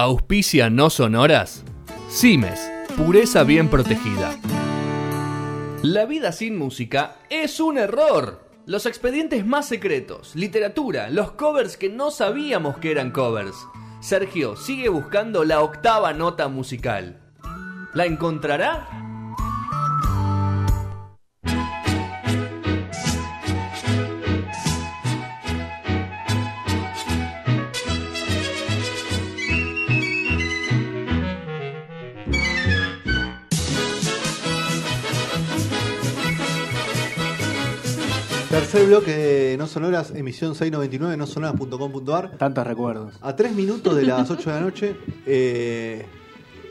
Auspicia 0.00 0.70
no 0.70 0.90
sonoras. 0.90 1.64
Cimes, 2.08 2.70
pureza 2.96 3.42
bien 3.42 3.66
protegida. 3.68 4.38
La 5.82 6.04
vida 6.04 6.30
sin 6.30 6.56
música 6.56 7.16
es 7.30 7.58
un 7.58 7.78
error. 7.78 8.48
Los 8.64 8.86
expedientes 8.86 9.44
más 9.44 9.66
secretos, 9.66 10.36
literatura, 10.36 11.10
los 11.10 11.32
covers 11.32 11.76
que 11.76 11.88
no 11.88 12.12
sabíamos 12.12 12.78
que 12.78 12.92
eran 12.92 13.10
covers. 13.10 13.56
Sergio 13.98 14.54
sigue 14.54 14.88
buscando 14.88 15.42
la 15.42 15.62
octava 15.62 16.12
nota 16.12 16.46
musical. 16.46 17.20
¿La 17.92 18.06
encontrará? 18.06 19.07
Tercer 38.78 38.86
bloque 38.86 39.16
de 39.16 39.56
No 39.56 39.66
Sonoras, 39.66 40.12
emisión 40.14 40.54
699, 40.54 41.16
no 41.16 41.26
sonoras.com.ar. 41.26 42.30
Tantos 42.38 42.64
recuerdos. 42.64 43.14
A 43.22 43.34
tres 43.34 43.52
minutos 43.52 43.96
de 43.96 44.04
las 44.04 44.30
8 44.30 44.50
de 44.50 44.54
la 44.56 44.60
noche. 44.60 44.96
eh, 45.26 46.06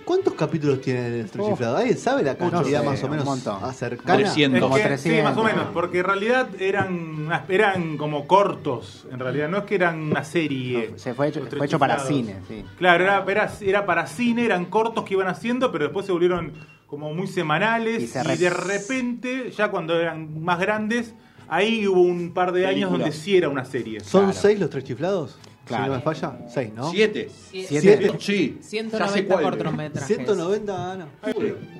¿Cuántos 0.05 0.35
capítulos 0.35 0.79
tiene 0.79 1.07
el 1.07 1.25
Estrechiflado? 1.25 1.75
¿Alguien 1.75 1.97
sabe 1.97 2.23
la 2.23 2.31
no 2.35 2.49
cantidad 2.49 2.79
sé, 2.79 2.85
más 2.85 3.03
o 3.03 3.09
menos 3.09 3.43
cercana? 3.75 4.15
300. 4.19 4.55
Es 4.57 4.61
Como 4.63 4.75
que- 4.75 4.81
300. 4.83 5.17
Sí, 5.19 5.21
más 5.21 5.37
o 5.37 5.43
menos, 5.43 5.65
porque 5.73 5.99
en 5.99 6.05
realidad 6.05 6.47
eran, 6.61 7.27
eran 7.49 7.97
como 7.97 8.25
cortos, 8.25 9.05
en 9.11 9.19
realidad, 9.19 9.49
no 9.49 9.57
es 9.57 9.63
que 9.65 9.75
eran 9.75 9.99
una 9.99 10.23
serie. 10.23 10.93
Se 10.95 11.13
fue 11.13 11.27
hecho, 11.27 11.41
fue 11.57 11.65
hecho 11.65 11.77
para 11.77 11.99
cine, 11.99 12.37
sí. 12.47 12.63
Claro, 12.77 13.03
era, 13.03 13.25
era, 13.27 13.51
era 13.59 13.85
para 13.85 14.07
cine, 14.07 14.45
eran 14.45 14.63
cortos 14.67 15.03
que 15.03 15.15
iban 15.15 15.27
haciendo, 15.27 15.73
pero 15.73 15.83
después 15.85 16.05
se 16.05 16.13
volvieron 16.13 16.53
como 16.87 17.13
muy 17.13 17.27
semanales 17.27 17.99
Y 18.01 18.05
y, 18.05 18.07
se 18.07 18.23
re- 18.23 18.37
de 18.37 18.49
repente, 18.49 19.51
ya 19.51 19.69
cuando 19.69 19.99
eran 19.99 20.41
más 20.41 20.57
grandes, 20.57 21.13
ahí 21.49 21.87
hubo 21.87 22.01
un 22.01 22.31
par 22.33 22.51
de 22.51 22.65
años 22.65 22.89
Película. 22.89 23.03
donde 23.05 23.11
sí 23.11 23.37
era 23.37 23.49
una 23.49 23.65
serie. 23.65 23.99
¿Son 24.01 24.25
Claro. 24.25 24.39
seis 24.39 24.59
los 24.59 24.69
tres 24.69 24.83
chiflados? 24.83 25.37
Claro. 25.65 25.83
Si 25.83 25.89
no 25.89 25.95
me 25.97 26.01
falla, 26.01 26.37
seis, 26.47 26.71
¿no? 26.73 26.89
¿Siete? 26.91 27.29
Siete. 27.51 28.11
Sí. 28.19 28.57
Ya 28.57 28.63
sé 28.63 28.69
190 28.69 29.33
cuál. 29.33 29.43
cortometrajes. 29.43 30.07
190, 30.15 30.91
Ana. 30.93 31.07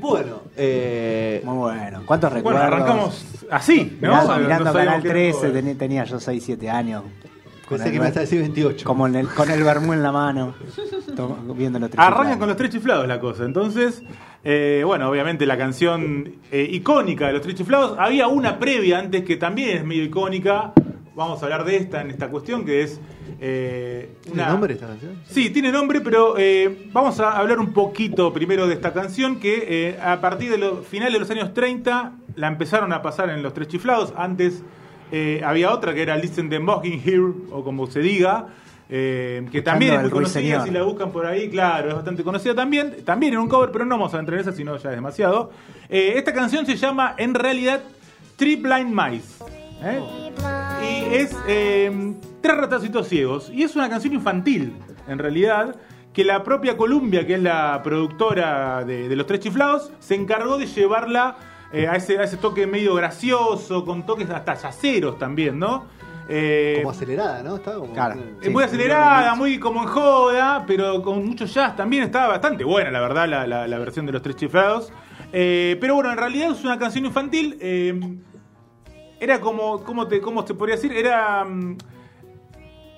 Bueno, 0.01 0.41
eh, 0.57 1.41
Muy 1.45 1.55
bueno. 1.55 2.03
¿Cuántos 2.05 2.29
Bueno, 2.31 2.35
recuerdos? 2.59 2.61
arrancamos 2.63 3.25
así, 3.49 3.97
¿no? 4.01 4.09
Mirando, 4.09 4.33
No 4.33 4.39
mirando 4.43 4.65
sabíamos 4.65 4.85
Canal 4.87 5.01
qué 5.03 5.09
13, 5.09 5.39
era. 5.45 5.53
tenía, 5.53 5.75
tenía 5.77 6.03
yo 6.03 6.19
6, 6.19 6.43
7 6.45 6.69
años. 6.69 7.03
Con 7.67 7.77
pensé 7.77 7.85
el 7.85 7.91
que 7.93 7.99
me 7.99 8.03
ver- 8.05 8.07
ibas 8.13 8.17
a 8.17 8.19
decir 8.21 8.39
28. 8.41 8.85
Como 8.85 9.07
en 9.07 9.15
el, 9.15 9.27
con 9.29 9.49
el 9.51 9.63
vermú 9.63 9.93
en 9.93 10.03
la 10.03 10.11
mano, 10.11 10.53
viendo 11.55 11.79
los 11.79 11.89
tres 11.89 11.99
Arrancan 11.99 12.39
con 12.39 12.47
los 12.47 12.57
tres 12.57 12.69
chiflados 12.69 13.07
la 13.07 13.19
cosa. 13.19 13.45
Entonces, 13.45 14.03
eh, 14.43 14.83
bueno, 14.85 15.09
obviamente 15.09 15.45
la 15.45 15.57
canción 15.57 16.33
eh, 16.51 16.67
icónica 16.71 17.27
de 17.27 17.33
los 17.33 17.41
tres 17.41 17.55
chiflados. 17.55 17.97
Había 17.99 18.27
una 18.27 18.59
previa 18.59 18.99
antes 18.99 19.23
que 19.23 19.37
también 19.37 19.77
es 19.77 19.83
medio 19.85 20.03
icónica. 20.03 20.73
Vamos 21.15 21.41
a 21.41 21.45
hablar 21.45 21.65
de 21.65 21.77
esta 21.77 22.01
en 22.01 22.11
esta 22.11 22.29
cuestión, 22.29 22.63
que 22.63 22.83
es. 22.83 23.01
eh, 23.39 24.15
¿Tiene 24.23 24.45
nombre 24.45 24.73
esta 24.75 24.87
canción? 24.87 25.15
Sí, 25.25 25.49
tiene 25.49 25.71
nombre, 25.71 26.01
pero 26.01 26.35
eh, 26.37 26.89
vamos 26.93 27.19
a 27.19 27.37
hablar 27.37 27.59
un 27.59 27.73
poquito 27.73 28.31
primero 28.31 28.67
de 28.67 28.75
esta 28.75 28.93
canción 28.93 29.39
que 29.39 29.97
a 30.01 30.21
partir 30.21 30.51
de 30.51 30.59
los 30.59 30.85
finales 30.85 31.13
de 31.13 31.19
los 31.19 31.29
años 31.31 31.53
30 31.55 32.13
la 32.35 32.47
empezaron 32.47 32.93
a 32.93 33.01
pasar 33.01 33.29
en 33.31 33.41
los 33.41 33.53
tres 33.53 33.67
chiflados. 33.67 34.13
Antes 34.15 34.63
había 35.43 35.71
otra 35.71 35.93
que 35.95 36.03
era 36.03 36.15
Listen 36.17 36.49
the 36.49 36.59
Mocking 36.59 37.01
Here, 37.03 37.33
o 37.51 37.63
como 37.63 37.87
se 37.87 38.01
diga, 38.01 38.47
eh, 38.89 39.45
que 39.51 39.61
también 39.61 39.95
es 39.95 40.01
muy 40.01 40.09
conocida, 40.09 40.39
ruiseñor. 40.39 40.67
si 40.67 40.71
la 40.71 40.83
buscan 40.83 41.11
por 41.11 41.25
ahí, 41.25 41.49
claro, 41.49 41.89
es 41.89 41.95
bastante 41.95 42.23
conocida 42.23 42.55
también. 42.55 43.03
También 43.03 43.33
en 43.33 43.39
un 43.39 43.49
cover, 43.49 43.71
pero 43.71 43.85
no 43.85 43.97
vamos 43.97 44.13
a 44.13 44.19
entrar 44.19 44.35
en 44.35 44.41
esa, 44.41 44.53
sino 44.53 44.77
ya 44.77 44.89
es 44.89 44.95
demasiado. 44.95 45.51
Eh, 45.89 46.13
esta 46.15 46.33
canción 46.33 46.65
se 46.65 46.77
llama, 46.77 47.15
en 47.17 47.33
realidad, 47.33 47.81
Three 48.37 48.55
Blind 48.55 48.89
Mice. 48.89 49.43
¿eh? 49.83 50.01
Y 50.81 51.15
es 51.15 51.35
eh, 51.47 52.13
Tres 52.41 52.57
ratacitos 52.57 53.09
ciegos. 53.09 53.49
Y 53.53 53.63
es 53.63 53.75
una 53.75 53.89
canción 53.89 54.13
infantil, 54.13 54.73
en 55.07 55.19
realidad, 55.19 55.75
que 56.13 56.23
la 56.23 56.43
propia 56.43 56.77
Columbia, 56.77 57.27
que 57.27 57.33
es 57.33 57.41
la 57.41 57.81
productora 57.83 58.85
de, 58.85 59.09
de 59.09 59.15
Los 59.17 59.27
Tres 59.27 59.41
Chiflados, 59.41 59.91
se 59.99 60.15
encargó 60.15 60.57
de 60.57 60.65
llevarla 60.65 61.35
a, 61.73 61.95
ese, 61.97 62.19
a 62.19 62.23
ese 62.23 62.37
toque 62.37 62.65
medio 62.65 62.95
gracioso, 62.95 63.83
con 63.83 64.05
toques 64.05 64.29
hasta 64.29 64.55
yaceros 64.55 65.19
también, 65.19 65.59
¿no? 65.59 65.85
Eh, 66.29 66.75
Como 66.79 66.91
acelerada, 66.91 67.41
¿no? 67.43 67.55
Estaba 67.55 67.77
como. 67.79 67.93
Claro. 67.93 68.19
es 68.41 68.51
muy 68.51 68.63
acelerada, 68.63 69.33
muy 69.35 69.59
como 69.59 69.83
en 69.83 69.87
joda, 69.87 70.63
pero 70.67 71.01
con 71.01 71.25
mucho 71.25 71.45
jazz 71.45 71.75
también. 71.75 72.03
Estaba 72.03 72.27
bastante 72.27 72.63
buena, 72.63 72.91
la 72.91 72.99
verdad, 72.99 73.27
la, 73.27 73.47
la- 73.47 73.67
la 73.67 73.77
versión 73.79 74.05
de 74.05 74.11
Los 74.11 74.21
Tres 74.21 74.35
Chiflados. 74.35 74.91
Eh, 75.31 75.77
pero 75.79 75.95
bueno, 75.95 76.11
en 76.11 76.17
realidad 76.17 76.51
es 76.51 76.63
una 76.63 76.77
canción 76.77 77.05
infantil. 77.05 77.57
eh, 77.61 77.99
era 79.19 79.39
como, 79.41 79.83
¿cómo 79.83 80.07
te, 80.07 80.21
¿cómo 80.21 80.43
te 80.45 80.53
podría 80.53 80.75
decir? 80.75 80.91
Era... 80.91 81.43
mm, 81.43 81.77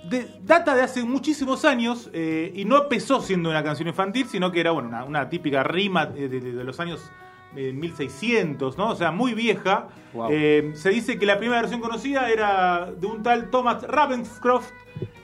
de- 0.10 0.28
data 0.42 0.76
de 0.76 0.82
hace 0.82 1.04
muchísimos 1.04 1.66
años 1.66 2.10
eh, 2.14 2.52
y 2.56 2.66
no 2.66 2.84
empezó 2.84 3.22
siendo 3.22 3.50
una 3.50 3.64
canción 3.64 3.88
infantil, 3.88 4.26
sino 4.28 4.52
que 4.52 4.60
era 4.60 4.72
bueno, 4.72 4.90
una, 4.90 5.04
una 5.04 5.30
típica 5.30 5.62
rima 5.64 6.06
de, 6.08 6.28
de- 6.30 6.40
de 6.40 6.64
los 6.64 6.80
años 6.80 7.12
eh, 7.56 7.74
1600, 7.74 8.78
¿no? 8.78 8.90
O 8.90 8.96
sea, 8.96 9.12
muy 9.12 9.34
vieja. 9.34 9.88
Wow. 10.14 10.28
Eh, 10.32 10.72
se 10.74 10.90
dice 10.90 11.18
que 11.18 11.26
la 11.26 11.38
primera 11.38 11.62
versión 11.62 11.82
conocida 11.82 12.30
era 12.30 12.92
de 12.92 13.08
un 13.08 13.24
tal 13.24 13.50
Thomas 13.50 13.84
Ravenscroft 13.84 14.72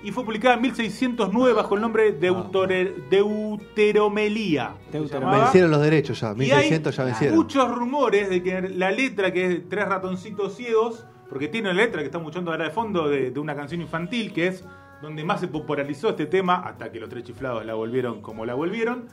y 0.03 0.11
fue 0.11 0.23
publicada 0.23 0.55
en 0.55 0.61
1609 0.61 1.53
bajo 1.53 1.75
el 1.75 1.81
nombre 1.81 2.11
de 2.11 2.29
se 2.29 2.93
Deuteromelía. 3.09 4.75
llamaba. 4.91 5.39
Vencieron 5.43 5.71
los 5.71 5.81
derechos 5.81 6.19
ya. 6.21 6.27
Y 6.37 6.51
hay 6.51 6.69
1600 6.69 6.95
ya 6.95 7.03
vencieron. 7.03 7.37
muchos 7.37 7.75
rumores 7.75 8.29
de 8.29 8.43
que 8.43 8.61
la 8.61 8.91
letra, 8.91 9.33
que 9.33 9.45
es 9.45 9.69
Tres 9.69 9.87
ratoncitos 9.87 10.55
ciegos, 10.55 11.05
porque 11.29 11.47
tiene 11.47 11.71
una 11.71 11.81
letra 11.81 12.01
que 12.01 12.05
estamos 12.05 12.25
escuchando 12.25 12.51
ahora 12.51 12.65
de 12.65 12.71
fondo 12.71 13.09
de, 13.09 13.31
de 13.31 13.39
una 13.39 13.55
canción 13.55 13.81
infantil, 13.81 14.31
que 14.31 14.47
es 14.47 14.63
donde 15.01 15.23
más 15.23 15.39
se 15.39 15.47
popularizó 15.47 16.09
este 16.09 16.25
tema, 16.27 16.55
hasta 16.57 16.91
que 16.91 16.99
los 16.99 17.09
tres 17.09 17.23
chiflados 17.23 17.65
la 17.65 17.73
volvieron 17.73 18.21
como 18.21 18.45
la 18.45 18.53
volvieron. 18.53 19.07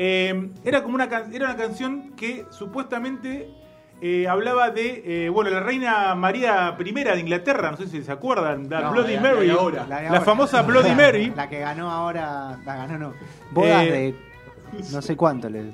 Eh, 0.00 0.50
era 0.64 0.82
como 0.84 0.94
una, 0.94 1.04
era 1.04 1.46
una 1.46 1.56
canción 1.56 2.12
que 2.16 2.46
supuestamente 2.50 3.50
eh, 4.00 4.28
hablaba 4.28 4.70
de, 4.70 5.02
eh, 5.04 5.28
bueno, 5.28 5.50
la 5.50 5.58
reina 5.58 6.14
María 6.14 6.76
I 6.78 6.92
de 6.92 7.18
Inglaterra, 7.18 7.72
no 7.72 7.76
sé 7.76 7.88
si 7.88 8.02
se 8.04 8.12
acuerdan, 8.12 8.70
la 8.70 8.80
No, 8.82 8.92
Bloody 8.92 9.16
la- 9.16 9.22
la 9.22 9.34
Mary, 9.34 9.50
ahora. 9.50 9.86
La 9.88 9.96
de 9.96 10.02
la 10.04 10.08
ahora. 10.10 10.20
famosa 10.20 10.62
Bloody 10.62 10.94
Mary. 10.94 11.32
La 11.34 11.48
que 11.48 11.58
ganó 11.58 11.90
ahora. 11.90 12.58
La 12.64 12.76
ganó, 12.76 12.96
no. 12.96 13.12
Bodas 13.50 13.84
Eh, 13.86 13.90
de. 13.90 14.28
No 14.92 15.00
sé 15.00 15.16
cuánto 15.16 15.48
le. 15.48 15.64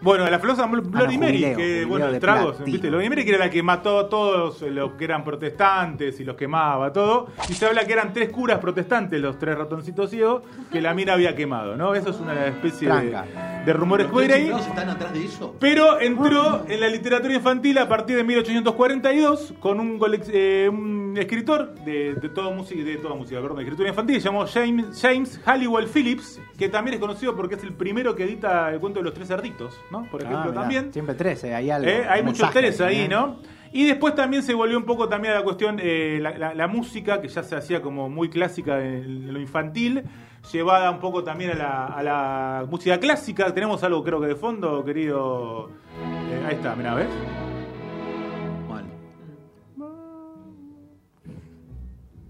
Bueno, 0.00 0.30
la 0.30 0.38
famosa 0.38 0.66
Bl- 0.68 0.80
Bloody 0.88 1.16
no, 1.16 1.24
Mary, 1.26 1.38
jubileo, 1.38 1.56
que 1.56 1.64
jubileo 1.64 1.88
bueno, 1.88 2.12
de 2.12 2.20
tragos, 2.20 2.56
platino. 2.56 2.72
¿viste? 2.72 2.88
Bloody 2.88 3.08
Mary 3.10 3.24
que 3.24 3.30
era 3.30 3.38
la 3.46 3.50
que 3.50 3.62
mató 3.64 3.98
a 3.98 4.08
todos 4.08 4.62
los 4.62 4.92
que 4.92 5.04
eran 5.04 5.24
protestantes 5.24 6.20
y 6.20 6.24
los 6.24 6.36
quemaba, 6.36 6.92
todo. 6.92 7.28
Y 7.48 7.52
se 7.54 7.66
habla 7.66 7.84
que 7.84 7.92
eran 7.94 8.12
tres 8.12 8.28
curas 8.30 8.60
protestantes, 8.60 9.20
los 9.20 9.38
tres 9.40 9.58
ratoncitos 9.58 10.08
ciegos, 10.08 10.42
que 10.70 10.80
la 10.80 10.94
mina 10.94 11.14
había 11.14 11.34
quemado, 11.34 11.76
¿no? 11.76 11.94
Eso 11.96 12.10
es 12.10 12.20
una 12.20 12.46
especie 12.46 12.86
Tranca. 12.88 13.22
de 13.22 13.53
rumores 13.72 14.08
¿Los 14.10 14.20
que 14.20 14.26
tres 14.26 14.36
ahí. 14.36 14.42
chiflados 14.44 14.66
están 14.68 14.90
atrás 14.90 15.12
de 15.12 15.24
eso? 15.24 15.56
Pero 15.58 16.00
entró 16.00 16.64
en 16.68 16.80
la 16.80 16.88
literatura 16.88 17.34
infantil 17.34 17.78
a 17.78 17.88
partir 17.88 18.16
de 18.16 18.24
1842 18.24 19.54
con 19.60 19.80
un, 19.80 20.00
eh, 20.32 20.68
un 20.70 21.14
escritor 21.18 21.74
de, 21.84 22.14
de 22.14 22.28
toda 22.28 22.50
música, 22.54 22.82
de 22.82 22.96
toda 22.96 23.14
música, 23.14 23.40
perdón, 23.40 23.56
de 23.58 23.62
escritura 23.62 23.88
infantil, 23.88 24.20
llamado 24.20 24.46
James, 24.52 25.00
James 25.00 25.40
Halliwell 25.44 25.86
Phillips, 25.88 26.40
que 26.58 26.68
también 26.68 26.94
es 26.94 27.00
conocido 27.00 27.34
porque 27.36 27.54
es 27.54 27.62
el 27.62 27.72
primero 27.72 28.14
que 28.14 28.24
edita 28.24 28.70
el 28.72 28.80
cuento 28.80 29.00
de 29.00 29.04
los 29.04 29.14
tres 29.14 29.28
cerditos, 29.28 29.74
¿no? 29.90 30.04
Por 30.10 30.22
ejemplo, 30.22 30.40
Ah, 30.44 30.46
mirá, 30.50 30.60
también. 30.60 30.92
Siempre 30.92 31.14
13, 31.14 31.54
hay 31.54 31.70
algo. 31.70 31.88
Eh, 31.88 32.04
hay 32.08 32.22
muchos 32.22 32.50
tres 32.50 32.80
ahí, 32.80 33.02
¿eh? 33.02 33.08
¿no? 33.08 33.38
Y 33.76 33.86
después 33.86 34.14
también 34.14 34.44
se 34.44 34.54
volvió 34.54 34.78
un 34.78 34.84
poco 34.84 35.08
también 35.08 35.34
a 35.34 35.38
la 35.38 35.42
cuestión, 35.42 35.80
eh, 35.82 36.20
la, 36.22 36.38
la- 36.38 36.54
la 36.54 36.68
música, 36.68 37.20
que 37.20 37.26
ya 37.26 37.42
se 37.42 37.56
hacía 37.56 37.82
como 37.82 38.08
muy 38.08 38.28
clásica 38.30 38.80
en, 38.80 39.32
lo 39.32 39.40
infantil, 39.40 40.04
llevada 40.52 40.92
un 40.92 41.00
poco 41.00 41.24
también 41.24 41.50
a 41.50 41.54
la, 41.54 41.86
a 41.86 42.02
la 42.04 42.66
música 42.70 43.00
clásica. 43.00 43.52
Tenemos 43.52 43.82
algo 43.82 44.04
creo 44.04 44.20
que 44.20 44.28
de 44.28 44.36
fondo, 44.36 44.84
querido... 44.84 45.70
eh, 46.30 46.44
ahí 46.46 46.54
está, 46.54 46.76
mirá, 46.76 46.94
¿ves? 46.94 47.08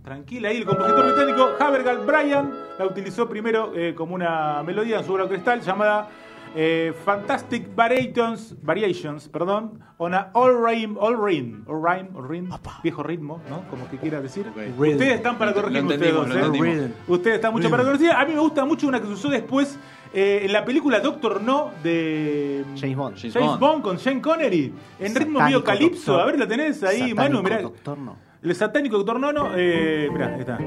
Tranquila, 0.03 0.49
ahí 0.51 0.59
el 0.59 0.67
compositor 0.67 1.07
británico 1.15 1.51
Havergal 1.59 1.99
Bryan 2.05 2.53
la 2.79 2.85
utilizó 2.85 3.27
primero 3.27 3.73
eh, 3.75 3.95
como 3.95 4.15
una 4.15 4.63
melodía 4.63 4.99
en 4.99 5.05
su 5.05 5.15
obra 5.15 5.27
cristal 5.27 5.63
llamada 5.63 6.09
eh, 6.55 6.95
Fantastic 7.05 7.75
Variations, 7.75 8.55
Variations, 8.63 9.29
perdón, 9.29 9.81
on 9.99 10.15
a 10.15 10.31
all 10.35 10.53
rhyme, 10.55 10.97
all 11.01 11.17
rhyme, 11.17 11.63
all 11.67 11.83
rhyme, 11.83 12.09
all 12.15 12.29
rhyme, 12.29 12.49
viejo 12.83 13.03
ritmo, 13.03 13.41
¿no? 13.51 13.69
Como 13.69 13.89
que 13.89 13.97
quiera 13.99 14.21
decir. 14.21 14.47
Ustedes 14.79 15.15
están 15.15 15.37
para 15.37 15.53
corregirme 15.53 15.95
ustedes 15.95 16.15
dos, 16.15 16.29
¿eh? 16.31 16.93
Ustedes 17.09 17.37
están 17.37 17.53
mucho 17.53 17.71
para 17.71 17.83
corregir. 17.85 18.11
A 18.13 18.25
mí 18.25 18.35
me 18.35 18.41
gusta 18.41 18.65
mucho 18.65 18.87
una 18.87 19.01
que 19.01 19.07
se 19.07 19.13
usó 19.15 19.29
después 19.29 19.79
eh, 20.13 20.43
en 20.45 20.53
la 20.53 20.65
película 20.65 21.01
Doctor 21.01 21.43
No 21.43 21.71
de 21.83 22.65
James 22.77 22.97
Bond. 22.97 23.17
James 23.17 23.35
James 23.35 23.49
Bond. 23.49 23.61
Bond 23.61 23.83
con 23.83 23.99
Sean 23.99 24.21
Connery 24.21 24.73
en 25.01 25.15
ritmo 25.15 25.41
Satánico 25.41 25.43
medio 25.45 25.65
calipso. 25.65 26.13
doctor. 26.13 26.21
A 26.21 26.27
ver, 26.27 26.39
la 26.39 26.47
tenés 26.47 26.83
ahí, 26.85 27.11
Satánico 27.11 27.17
Manu, 27.17 27.43
mirá. 27.43 27.63
doctor, 27.63 27.99
no. 27.99 28.17
El 28.43 28.55
satánico 28.55 28.97
doctor 28.99 29.19
Nono, 29.19 29.53
eh, 29.57 30.09
mirá, 30.13 30.35
ahí 30.35 30.41
está. 30.41 30.59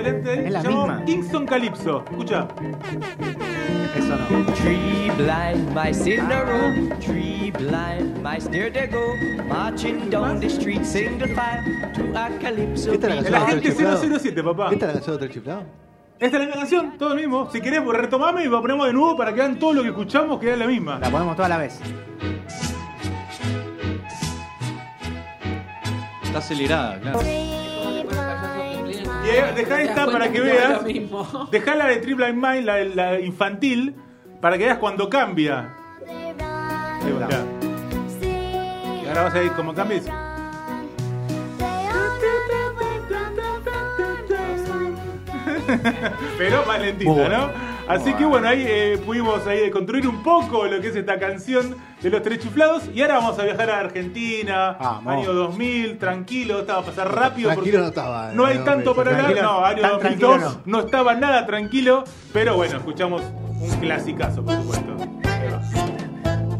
Ahí. 0.00 0.46
Es 0.46 0.52
la 0.52 0.62
misma. 0.62 1.04
Kingston 1.04 1.46
Calypso. 1.46 2.04
Escucha. 2.10 2.48
Eso 3.96 4.16
no. 4.16 4.54
Three 4.54 5.10
blind 5.16 5.74
mice 5.74 6.06
in 6.06 6.20
a 6.30 6.44
row, 6.44 6.98
three 7.00 7.50
blind 7.50 8.22
mice, 8.22 8.48
there 8.48 8.70
they 8.70 8.86
go, 8.86 9.16
marching 9.48 10.08
down 10.08 10.38
the 10.40 10.48
street 10.48 10.84
single 10.84 11.28
file 11.34 11.64
to 11.94 12.02
a 12.16 12.30
calypso. 12.38 12.92
Esta 12.92 13.08
es 13.08 13.26
El 13.26 13.32
la 13.32 13.38
agente 13.38 13.68
canción 13.68 13.90
de 13.90 13.96
Otro 13.96 14.08
Chiflado. 14.08 14.18
007, 14.20 14.42
papá. 14.44 14.72
¿Esta 14.72 14.86
es 14.86 14.88
la 14.88 14.92
canción 14.92 15.16
de 15.18 15.24
otro 15.24 15.28
chiflado? 15.34 15.62
Esta 16.20 16.26
es 16.26 16.32
la 16.32 16.38
misma 16.40 16.56
canción, 16.56 16.98
todo 16.98 17.08
lo 17.10 17.14
mismo. 17.16 17.50
Si 17.50 17.60
querés, 17.60 17.80
pues, 17.80 17.98
retomame 17.98 18.44
y 18.44 18.48
la 18.48 18.60
ponemos 18.60 18.86
de 18.86 18.92
nuevo 18.92 19.16
para 19.16 19.32
que 19.32 19.40
vean 19.40 19.58
todo 19.58 19.72
lo 19.72 19.82
que 19.82 19.88
escuchamos, 19.88 20.38
que 20.38 20.52
es 20.52 20.58
la 20.58 20.66
misma. 20.66 20.98
La 20.98 21.10
ponemos 21.10 21.34
toda 21.34 21.48
la 21.48 21.58
vez. 21.58 21.80
Está 26.22 26.38
acelerada, 26.38 27.00
claro. 27.00 27.20
Eh, 29.30 29.52
dejá 29.54 29.82
esta 29.82 30.06
para 30.06 30.30
que 30.30 30.40
veas. 30.40 30.80
Dejá 31.50 31.74
la 31.74 31.86
de 31.86 31.96
Triple 31.96 32.32
Mind, 32.32 32.64
la, 32.64 32.84
la 32.84 33.20
infantil, 33.20 33.94
para 34.40 34.58
que 34.58 34.64
veas 34.64 34.78
cuando 34.78 35.08
cambia. 35.08 35.74
Ahí 36.06 37.12
va. 37.12 37.28
Y 39.02 39.08
ahora 39.08 39.24
vas 39.24 39.34
a 39.34 39.42
ir 39.42 39.52
como 39.52 39.72
dice, 39.72 40.10
Pero 46.38 46.64
más 46.66 46.80
lentita, 46.80 47.28
¿no? 47.28 47.50
Así 47.88 48.12
que 48.14 48.24
bueno, 48.24 48.48
ahí 48.48 48.64
eh, 48.66 48.98
pudimos 49.04 49.46
ahí 49.46 49.70
construir 49.70 50.06
un 50.06 50.22
poco 50.22 50.66
lo 50.66 50.80
que 50.80 50.88
es 50.88 50.96
esta 50.96 51.18
canción 51.18 51.76
de 52.02 52.10
los 52.10 52.22
tres 52.22 52.38
chiflados. 52.40 52.84
Y 52.94 53.02
ahora 53.02 53.14
vamos 53.16 53.38
a 53.38 53.44
viajar 53.44 53.70
a 53.70 53.80
Argentina, 53.80 54.76
Vamos. 54.80 55.12
año 55.14 55.32
2000, 55.32 55.98
tranquilo, 55.98 56.60
esta 56.60 56.74
va 56.74 56.80
a 56.80 56.84
pasar 56.84 57.14
rápido. 57.14 57.48
Tranquilo 57.50 57.78
porque 57.78 57.78
no 57.78 57.88
estaba, 57.88 58.32
No 58.32 58.44
hay 58.46 58.58
no, 58.58 58.64
tanto 58.64 58.94
para 58.94 59.10
hablar, 59.10 59.24
tranquilo, 59.26 59.42
no, 59.52 59.64
año 59.64 59.82
tan 59.82 59.90
2002 59.92 60.00
tranquilo 60.40 60.62
no. 60.66 60.80
estaba 60.80 61.14
nada 61.14 61.46
tranquilo, 61.46 62.04
pero 62.32 62.56
bueno, 62.56 62.78
escuchamos 62.78 63.22
un 63.60 63.70
clasicazo, 63.80 64.42
por 64.44 64.54
supuesto. 64.56 64.96
Ahí 65.24 65.48
va. 65.52 65.60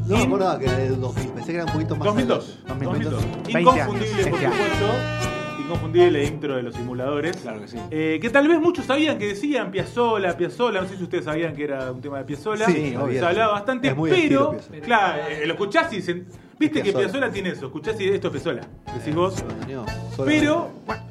No 0.06 0.16
me 0.16 0.22
acordaba 0.24 0.58
que 0.58 0.64
era 0.66 0.76
del 0.76 1.00
2000, 1.00 1.28
pensé 1.30 1.46
que 1.52 1.56
era 1.56 1.64
un 1.66 1.72
poquito 1.72 1.96
más. 1.96 2.04
2002. 2.04 2.58
2002. 2.66 3.12
2002. 3.12 3.24
20 3.44 3.60
Inconfundible, 3.60 4.22
por 4.26 4.40
20 4.40 4.46
años. 4.46 4.56
supuesto. 4.58 5.29
Inconfundible 5.74 6.24
intro 6.24 6.56
de 6.56 6.62
los 6.64 6.74
simuladores. 6.74 7.36
Claro 7.36 7.60
que 7.60 7.68
sí. 7.68 7.78
Eh, 7.92 8.18
que 8.20 8.28
tal 8.30 8.48
vez 8.48 8.58
muchos 8.60 8.86
sabían 8.86 9.18
que 9.18 9.28
decían 9.28 9.70
Piazzola, 9.70 10.36
Piazzola, 10.36 10.80
no 10.80 10.88
sé 10.88 10.96
si 10.96 11.04
ustedes 11.04 11.24
sabían 11.26 11.54
que 11.54 11.62
era 11.62 11.92
un 11.92 12.00
tema 12.00 12.18
de 12.18 12.24
Piazzola. 12.24 12.66
Sí, 12.66 12.94
se 13.12 13.24
hablaba 13.24 13.52
bastante, 13.52 13.88
Es 13.88 13.96
muy 13.96 14.10
estilo 14.10 14.56
pero 14.70 14.82
claro, 14.84 15.22
eh, 15.28 15.46
lo 15.46 15.52
escuchás 15.52 15.92
y 15.92 16.02
se- 16.02 16.24
viste 16.58 16.82
que. 16.82 16.92
Piazzola 16.92 17.30
tiene 17.30 17.50
eso, 17.50 17.66
escuchás 17.66 18.00
y 18.00 18.08
esto 18.08 18.26
es 18.28 18.32
Piazzola, 18.32 18.62
decís 18.96 19.14
vos. 19.14 19.44
No, 19.68 19.84
Pero 20.24 20.70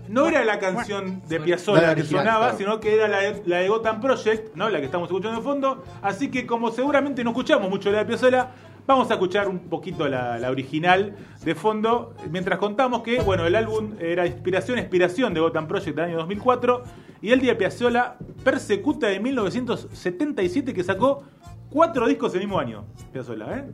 no 0.09 0.27
era 0.27 0.43
la 0.43 0.59
canción 0.59 1.21
de 1.29 1.39
No 1.39 1.45
era 1.45 1.55
que 1.95 2.01
original, 2.01 2.05
sonaba, 2.25 2.39
claro. 2.39 2.57
sino 2.57 2.79
que 2.81 2.95
era 2.95 3.07
la 3.07 3.19
de, 3.21 3.41
la 3.45 3.57
de 3.59 3.69
Gotham 3.69 4.01
Project, 4.01 4.55
¿no? 4.55 4.69
la 4.69 4.79
que 4.79 4.85
estamos 4.85 5.07
escuchando 5.07 5.37
de 5.37 5.43
fondo. 5.43 5.83
Así 6.01 6.29
que 6.29 6.45
como 6.45 6.69
seguramente 6.71 7.23
no 7.23 7.29
escuchamos 7.29 7.69
mucho 7.69 7.91
la 7.91 7.99
de 7.99 8.05
Piazzolla, 8.05 8.49
vamos 8.89 9.11
a 9.11 9.13
escuchar 9.13 9.47
un 9.47 9.59
poquito 9.69 10.07
la, 10.07 10.49
original 10.49 11.15
de 11.43 11.53
fondo, 11.53 12.15
mientras 12.31 12.57
contamos 12.57 13.03
que 13.03 13.21
bueno, 13.21 13.45
el 13.45 13.55
álbum 13.55 13.91
era 13.99 14.25
inspiración, 14.25 14.79
inspiración 14.79 15.31
de 15.31 15.39
Gotham 15.39 15.67
Project 15.67 15.95
del 15.95 16.05
año 16.05 16.17
2004 16.17 16.83
y 17.21 17.31
el 17.31 17.39
día 17.39 17.55
Piazzolla 17.55 18.15
Persecuta 18.43 19.05
de 19.05 19.19
1977 19.19 20.73
que 20.73 20.83
sacó 20.83 21.23
cuatro 21.69 22.07
discos 22.07 22.33
el 22.35 22.41
mismo 22.41 22.59
año, 22.59 22.85
Piazzolla, 23.11 23.57
¿eh? 23.57 23.65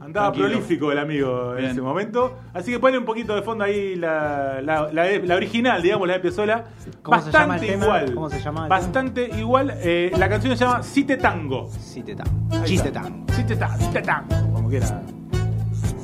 Andaba 0.00 0.32
Tranquilo. 0.32 0.48
prolífico 0.58 0.90
el 0.90 0.98
amigo 0.98 1.52
en 1.52 1.58
Bien. 1.58 1.70
ese 1.70 1.80
momento. 1.80 2.36
Así 2.52 2.72
que 2.72 2.80
ponle 2.80 2.98
un 2.98 3.04
poquito 3.04 3.36
de 3.36 3.42
fondo 3.42 3.62
ahí 3.62 3.94
la, 3.94 4.60
la, 4.60 4.92
la, 4.92 5.04
la 5.18 5.36
original, 5.36 5.80
digamos, 5.80 6.08
la 6.08 6.14
de 6.14 6.20
Piazzolla. 6.20 6.64
¿Cómo 7.02 7.20
se 7.20 7.30
llama 7.30 7.54
el 7.54 7.60
Bastante 7.60 7.66
tema? 7.68 7.84
igual. 7.84 8.14
¿Cómo 8.14 8.28
se 8.30 8.40
llama 8.40 8.66
Bastante 8.68 9.30
igual. 9.38 9.74
Eh, 9.76 10.10
la 10.18 10.28
canción 10.28 10.56
se 10.56 10.64
llama 10.64 10.82
Cite 10.82 11.16
Tango. 11.18 11.70
Chiste 11.70 12.16
tan. 12.16 12.26
Ahí 12.50 12.64
Chiste 12.64 12.88
está. 12.88 13.02
tan. 13.02 13.24
Cite 13.28 13.54
Tango. 13.54 13.78
Cite 13.84 14.02
Tango. 14.02 14.52
Como 14.54 14.68
quiera. 14.68 15.02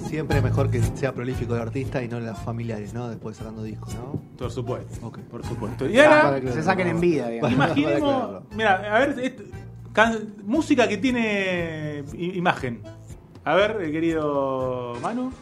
Siempre 0.07 0.39
es 0.39 0.45
mejor 0.45 0.71
que 0.71 0.81
sea 0.81 1.13
prolífico 1.13 1.55
el 1.57 1.61
artista 1.63 2.01
y 2.03 2.09
no 2.09 2.19
los 2.21 2.39
familiares, 2.39 2.95
¿no? 2.95 3.09
Después 3.11 3.37
sacando 3.37 3.63
discos, 3.65 3.95
¿no? 3.97 4.23
Por 4.39 4.51
supuesto. 4.53 5.07
Ok. 5.07 5.19
Por 5.29 5.45
supuesto. 5.45 5.87
Y 5.89 5.99
ahora, 5.99 6.23
Para 6.23 6.41
que- 6.41 6.53
Se 6.53 6.63
saquen 6.63 6.87
en 6.87 7.01
vida, 7.01 7.29
digamos. 7.29 7.53
Imaginemos. 7.53 8.43
Mira, 8.57 8.95
a 8.95 8.99
ver, 9.01 9.19
est- 9.19 9.41
can- 9.99 10.33
música 10.47 10.87
que 10.87 10.97
tiene 10.97 12.05
imagen. 12.17 12.83
A 13.45 13.57
ver, 13.57 13.79
eh, 13.83 13.91
querido 13.91 14.95
Manu. 15.03 15.33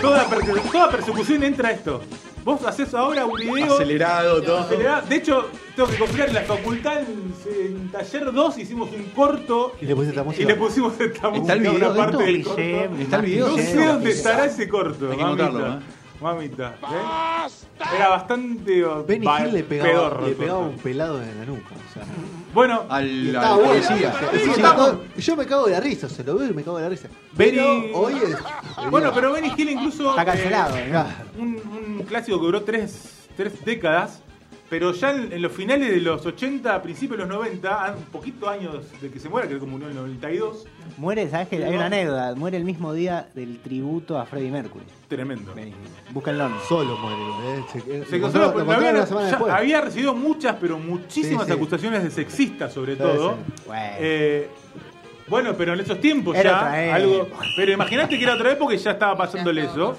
Toda, 0.00 0.24
toda 0.72 0.90
persecución 0.90 1.42
entra 1.44 1.72
esto. 1.72 2.00
Vos 2.44 2.64
haces 2.64 2.94
ahora 2.94 3.26
un 3.26 3.36
video. 3.36 3.74
Acelerado 3.74 4.40
todo. 4.42 4.60
acelerado. 4.60 5.06
De 5.06 5.16
hecho, 5.16 5.50
tengo 5.76 5.88
que 5.90 5.98
confesar 5.98 6.28
en 6.28 6.34
la 6.34 6.40
facultad, 6.42 7.00
en, 7.02 7.34
en 7.66 7.88
taller 7.90 8.32
2, 8.32 8.58
hicimos 8.58 8.88
un 8.92 9.04
corto 9.10 9.74
Y 9.80 9.84
le 9.84 9.94
pusiste 9.94 10.12
esta 10.12 10.24
música. 10.24 10.42
y 10.42 10.46
le 10.46 10.54
pusimos 10.54 10.98
esta 10.98 11.28
música. 11.28 11.52
el 11.52 11.60
video 11.60 11.74
una 11.74 11.94
parte 11.94 12.22
del 12.24 12.42
corto. 12.44 12.60
Está 12.60 13.16
el 13.16 13.22
video, 13.22 13.48
No 13.48 13.56
sé 13.58 13.84
dónde 13.84 14.10
estará 14.10 14.46
ese 14.46 14.68
corto. 14.68 15.10
Hay 15.10 15.16
que 15.18 15.22
mamita. 15.22 15.46
anotarlo, 15.46 15.74
¿eh? 15.80 15.99
Mamita. 16.20 16.74
¿eh? 16.82 17.48
Era 17.96 18.08
bastante. 18.08 18.84
Benny 19.06 19.24
ba- 19.26 19.40
Hill 19.46 19.54
le 19.54 19.62
pegaba, 19.64 19.88
pedorro 19.90 20.26
le 20.26 20.34
pegaba 20.34 20.58
un 20.60 20.76
pelado 20.76 21.22
en 21.22 21.38
la 21.38 21.44
nuca. 21.46 21.74
O 21.74 21.92
sea, 21.94 22.02
Bueno, 22.52 22.84
Al, 22.88 23.32
policía. 23.64 24.12
Sí, 24.32 24.38
Sí, 25.16 25.22
yo 25.22 25.36
me 25.36 25.46
cago 25.46 25.66
de 25.66 25.72
la 25.72 25.80
risa, 25.80 26.08
se 26.08 26.22
lo 26.22 26.36
veo 26.36 26.50
y 26.50 26.54
me 26.54 26.62
cago 26.62 26.76
de 26.76 26.82
la 26.84 26.88
risa. 26.90 27.08
Benny- 27.32 27.56
Pero 27.56 27.98
hoy 27.98 28.14
es. 28.22 28.36
bueno, 28.90 29.12
pero 29.14 29.32
Benny 29.32 29.52
Hill 29.56 29.70
incluso. 29.70 30.10
Está 30.10 30.24
cancelado. 30.24 30.76
eh, 30.76 30.84
¿eh? 30.86 30.88
Claro. 30.90 31.08
un, 31.38 31.96
un 31.98 32.04
clásico 32.06 32.38
que 32.38 32.44
duró 32.46 32.62
tres, 32.64 33.28
tres 33.36 33.64
décadas, 33.64 34.20
pero 34.70 34.92
ya 34.92 35.10
en, 35.10 35.32
en 35.32 35.42
los 35.42 35.52
finales 35.52 35.90
de 35.90 36.00
los 36.00 36.24
80, 36.24 36.80
principios 36.82 37.18
de 37.18 37.26
los 37.26 37.34
90, 37.36 37.86
a 37.86 37.92
un 37.96 38.04
poquito 38.04 38.48
años 38.48 38.76
de 39.02 39.10
que 39.10 39.18
se 39.18 39.28
muera, 39.28 39.46
creo 39.48 39.60
que 39.60 39.66
murió 39.66 39.86
en 39.90 39.96
el 39.96 39.98
92, 39.98 40.66
Muere, 40.96 41.28
¿sabes 41.28 41.48
qué? 41.48 41.64
Hay 41.64 41.74
una 41.74 41.86
anécdota. 41.86 42.34
Muere 42.36 42.56
el 42.56 42.64
mismo 42.64 42.92
día 42.92 43.28
del 43.34 43.58
tributo 43.60 44.18
a 44.18 44.26
Freddie 44.26 44.50
Mercury. 44.50 44.84
tremendo. 45.08 45.52
Vení, 45.54 45.72
Búsquenlo. 46.10 46.50
Solo 46.68 46.96
muere, 46.98 47.60
¿eh? 47.60 47.64
Se, 47.72 47.80
Se 47.80 48.18
lo 48.18 48.28
lo 48.28 48.38
lo 48.38 48.46
encontraron 48.60 48.70
había, 48.76 48.90
una 48.92 49.06
semana 49.06 49.26
ya 49.26 49.30
después. 49.36 49.52
había 49.54 49.80
recibido 49.80 50.14
muchas, 50.14 50.56
pero 50.60 50.78
muchísimas 50.78 51.46
Sí, 51.46 51.52
sí. 51.52 51.56
acusaciones 51.58 52.02
de 52.02 52.10
sexistas, 52.10 52.72
sobre 52.72 52.96
todo. 52.96 53.36
Bueno. 53.66 53.82
Eh, 53.98 54.48
bueno, 55.28 55.54
pero 55.56 55.74
en 55.74 55.80
esos 55.80 56.00
tiempos 56.00 56.36
Era 56.36 56.50
ya 56.74 56.94
algo. 56.96 57.28
Pero 57.56 57.72
imagínate 57.72 58.18
que 58.18 58.24
era 58.24 58.34
otra 58.34 58.50
época 58.52 58.74
y 58.74 58.78
ya 58.78 58.90
estaba 58.92 59.16
pasándole 59.16 59.64
eso. 59.64 59.96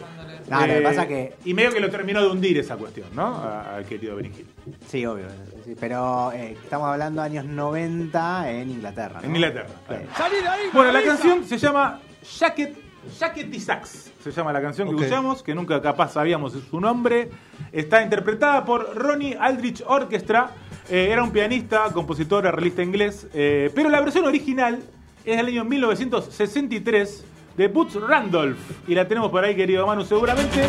No, 0.50 0.60
lo 0.68 0.74
que 0.74 0.82
pasa 0.82 1.08
que- 1.08 1.36
Y 1.46 1.54
medio 1.54 1.72
que 1.72 1.80
lo 1.80 1.90
terminó 1.90 2.22
de 2.22 2.28
hundir 2.30 2.58
esa 2.58 2.76
cuestión, 2.78 3.08
¿no? 3.14 3.26
A- 3.36 3.76
Al 3.76 3.86
querido 3.86 4.16
Benny 4.16 4.30
Hill. 4.30 4.48
Sí, 4.88 5.06
obvio. 5.06 5.26
sí, 5.66 5.76
pero 5.80 6.32
eh, 6.34 6.58
estamos 6.64 6.88
hablando 6.90 7.22
años 7.22 7.46
90 7.46 8.52
en 8.52 8.70
Inglaterra. 8.72 9.20
¿no? 9.22 9.28
En 9.28 9.36
Inglaterra. 9.36 9.70
claro. 9.88 10.04
Eh, 10.04 10.70
Bueno, 10.74 10.92
la 10.92 11.04
canción 11.04 11.44
se 11.46 11.58
llama 11.58 12.00
Jacket, 12.40 12.76
Jacket 13.20 13.54
y 13.54 13.60
Sax. 13.60 14.12
Se 14.24 14.32
llama 14.32 14.54
la 14.54 14.62
canción 14.62 14.88
que 14.90 14.96
Ok. 14.96 15.02
escuchamos, 15.02 15.42
que 15.44 15.56
nunca 15.56 15.82
capaz 15.82 16.14
sabíamos 16.14 16.54
su 16.54 16.80
nombre. 16.80 17.30
Está 17.72 18.04
interpretada 18.04 18.64
por 18.66 18.96
Ronnie 18.96 19.36
Aldrich 19.40 19.84
Orchestra. 19.88 20.52
Eh, 20.90 21.10
era 21.12 21.24
un 21.24 21.32
pianista, 21.32 21.86
compositor, 21.94 22.46
arreglista 22.46 22.84
inglés. 22.84 23.28
eh, 23.34 23.72
pero 23.74 23.90
la 23.90 24.00
versión 24.02 24.26
original 24.26 24.80
es 25.26 25.38
del 25.38 25.46
año 25.48 25.64
1963 25.66 27.24
de 27.62 27.68
Boots 27.68 27.94
Randolph. 27.94 28.58
Y 28.88 28.96
la 28.96 29.08
tenemos 29.08 29.30
por 29.30 29.44
ahí, 29.44 29.56
querido 29.56 29.86
Manu, 29.86 30.04
seguramente. 30.04 30.68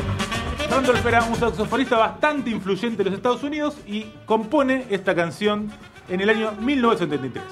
Randolph 0.71 1.07
era 1.07 1.25
un 1.25 1.37
saxofonista 1.37 1.97
bastante 1.97 2.51
influyente 2.51 3.03
en 3.03 3.09
los 3.09 3.17
Estados 3.17 3.43
Unidos 3.43 3.79
y 3.87 4.05
compone 4.27 4.85
esta 4.91 5.15
canción 5.15 5.71
en 6.11 6.21
el 6.21 6.29
año 6.29 6.53
1973. 6.61 7.43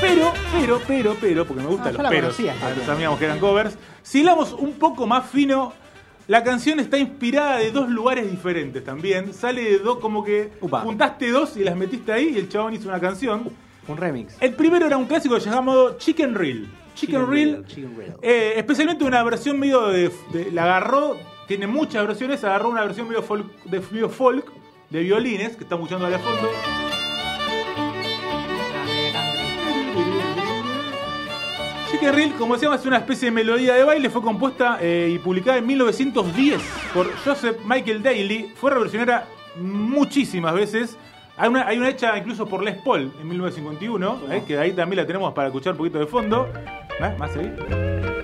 Pero, 0.00 0.32
pero, 0.52 0.80
pero, 0.86 1.16
pero, 1.20 1.44
porque 1.44 1.62
me 1.62 1.68
gustan 1.68 1.94
los 1.94 2.06
peros. 2.08 2.36
Sabíamos 2.86 3.18
que 3.18 3.24
eran 3.24 3.40
covers. 3.40 3.76
Si 4.02 4.20
hilamos 4.20 4.52
un 4.52 4.74
poco 4.74 5.08
más 5.08 5.28
fino, 5.28 5.72
la 6.28 6.44
canción 6.44 6.78
está 6.78 6.98
inspirada 6.98 7.56
de 7.58 7.72
dos 7.72 7.88
lugares 7.88 8.30
diferentes 8.30 8.84
también. 8.84 9.34
Sale 9.34 9.64
de 9.64 9.78
dos, 9.80 9.98
como 9.98 10.22
que 10.22 10.52
Upa. 10.60 10.82
juntaste 10.82 11.32
dos 11.32 11.56
y 11.56 11.64
las 11.64 11.74
metiste 11.74 12.12
ahí 12.12 12.34
y 12.34 12.38
el 12.38 12.48
chabón 12.48 12.74
hizo 12.74 12.88
una 12.88 13.00
canción. 13.00 13.50
Un 13.88 13.96
remix. 13.96 14.36
El 14.40 14.54
primero 14.54 14.86
era 14.86 14.96
un 14.96 15.06
clásico 15.06 15.38
llamado 15.38 15.96
Chicken 15.98 16.34
Reel. 16.34 16.68
Chicken, 16.94 17.20
Chicken 17.22 17.30
Reel, 17.30 17.52
Reel, 17.54 17.66
Chicken 17.66 17.96
Reel. 17.96 18.12
eh, 18.22 18.54
especialmente 18.56 19.04
una 19.04 19.22
versión 19.22 19.58
medio 19.58 19.86
de, 19.88 20.10
de- 20.32 20.50
La 20.52 20.64
agarró, 20.64 21.16
tiene 21.46 21.66
muchas 21.66 22.06
versiones, 22.06 22.42
agarró 22.44 22.68
una 22.68 22.82
versión 22.84 23.08
medio 23.08 23.22
folk, 23.22 23.46
de 23.64 23.80
medio 23.90 24.08
folk, 24.10 24.44
de 24.90 25.00
violines, 25.00 25.56
que 25.56 25.62
estamos 25.64 25.84
escuchando 25.86 26.06
ahí 26.06 26.14
a 26.14 26.18
fondo. 26.18 26.48
Chicken 31.90 32.12
Reel, 32.14 32.32
como 32.34 32.54
decíamos, 32.54 32.80
es 32.80 32.86
una 32.86 32.98
especie 32.98 33.26
de 33.26 33.32
melodía 33.32 33.74
de 33.74 33.82
baile, 33.82 34.10
fue 34.10 34.20
compuesta 34.20 34.78
eh, 34.80 35.10
y 35.14 35.18
publicada 35.18 35.56
en 35.58 35.66
1910 35.66 36.60
por 36.92 37.10
Joseph 37.24 37.56
Michael 37.64 38.02
Daly. 38.02 38.52
Fue 38.56 38.70
reversionada 38.70 39.26
muchísimas 39.58 40.52
veces. 40.54 40.96
Hay 41.38 41.48
una, 41.48 41.66
hay 41.66 41.78
una 41.78 41.88
hecha 41.88 42.18
incluso 42.18 42.46
por 42.46 42.64
Les 42.64 42.76
Paul 42.82 43.12
en 43.20 43.28
1951, 43.28 44.20
eh, 44.30 44.42
que 44.46 44.58
ahí 44.58 44.72
también 44.72 44.98
la 44.98 45.06
tenemos 45.06 45.32
para 45.32 45.48
escuchar 45.48 45.72
un 45.72 45.78
poquito 45.78 45.98
de 45.98 46.06
fondo. 46.06 46.48
¿Eh? 47.00 47.14
¿Más 47.16 47.36
ahí? 47.36 47.54
¿Eh? 47.70 48.18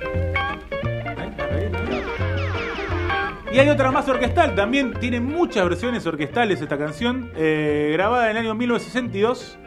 Y 3.55 3.59
hay 3.61 3.69
otra 3.69 3.93
más 3.93 4.09
orquestal, 4.09 4.57
también 4.57 4.95
tiene 4.95 5.21
muchas 5.21 5.69
versiones 5.69 6.05
orquestales 6.05 6.61
esta 6.61 6.77
canción, 6.77 7.31
eh, 7.37 7.91
grabada 7.93 8.29
en 8.29 8.37
el 8.37 8.43
año 8.43 8.55
1962. 8.57 9.61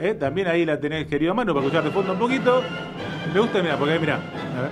Eh, 0.00 0.14
también 0.14 0.48
ahí 0.48 0.64
la 0.64 0.80
tenés, 0.80 1.06
querido 1.06 1.34
mano, 1.34 1.52
para 1.52 1.66
escuchar 1.66 1.84
de 1.84 1.90
fondo 1.90 2.14
un 2.14 2.18
poquito. 2.18 2.62
Me 3.34 3.38
gusta, 3.38 3.60
mira, 3.60 3.76
porque 3.76 3.98
mira, 3.98 4.14
a 4.56 4.62
ver. 4.62 4.70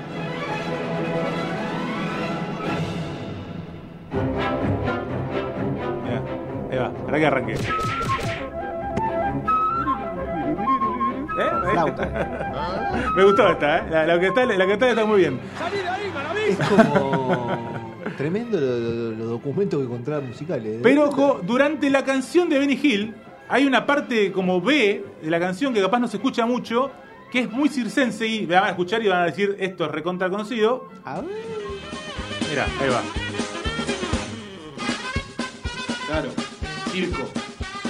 Mirá, 6.05 6.23
ahí 6.71 6.79
va, 6.79 7.05
para 7.05 7.19
que 7.19 7.27
arranque. 7.27 7.55
Flauta. 11.75 13.13
Me 13.17 13.25
gustó 13.25 13.49
esta, 13.49 13.79
¿eh? 13.79 13.83
La, 13.91 14.07
la 14.07 14.15
orquestal, 14.15 14.49
la 14.49 14.65
orquestal 14.65 14.89
está 14.91 15.05
muy 15.05 15.21
bien. 15.21 15.41
Es 16.49 16.69
como 16.69 17.49
tremendo 18.17 18.61
los 18.61 18.81
lo, 18.81 19.11
lo 19.13 19.25
documentos 19.27 19.81
que 19.81 19.87
encontraban 19.87 20.29
musicales. 20.29 20.77
¿eh? 20.77 20.81
Pero 20.83 21.05
ojo, 21.09 21.41
durante 21.43 21.91
la 21.91 22.05
canción 22.05 22.49
de 22.49 22.59
Benny 22.59 22.79
Hill 22.81 23.15
hay 23.49 23.67
una 23.67 23.85
parte 23.87 24.33
como 24.33 24.61
B 24.61 25.05
de 25.23 25.31
la 25.31 25.41
canción 25.41 25.75
que 25.75 25.81
capaz 25.81 25.99
no 25.99 26.09
se 26.09 26.19
escucha 26.19 26.47
mucho, 26.47 26.91
que 27.31 27.41
es 27.41 27.51
muy 27.51 27.69
circense 27.69 28.27
y 28.27 28.47
me 28.47 28.55
van 28.55 28.65
a 28.65 28.69
escuchar 28.71 29.03
y 29.03 29.09
van 29.09 29.23
a 29.23 29.25
decir 29.25 29.57
esto 29.59 29.85
es 29.85 29.91
recontra 29.91 30.31
conocido. 30.31 30.89
A 31.05 31.21
ver. 31.21 31.31
Mira, 32.49 32.67
ahí 32.81 32.89
va. 32.89 33.03
Claro. 36.07 36.29
Circo. 36.93 37.29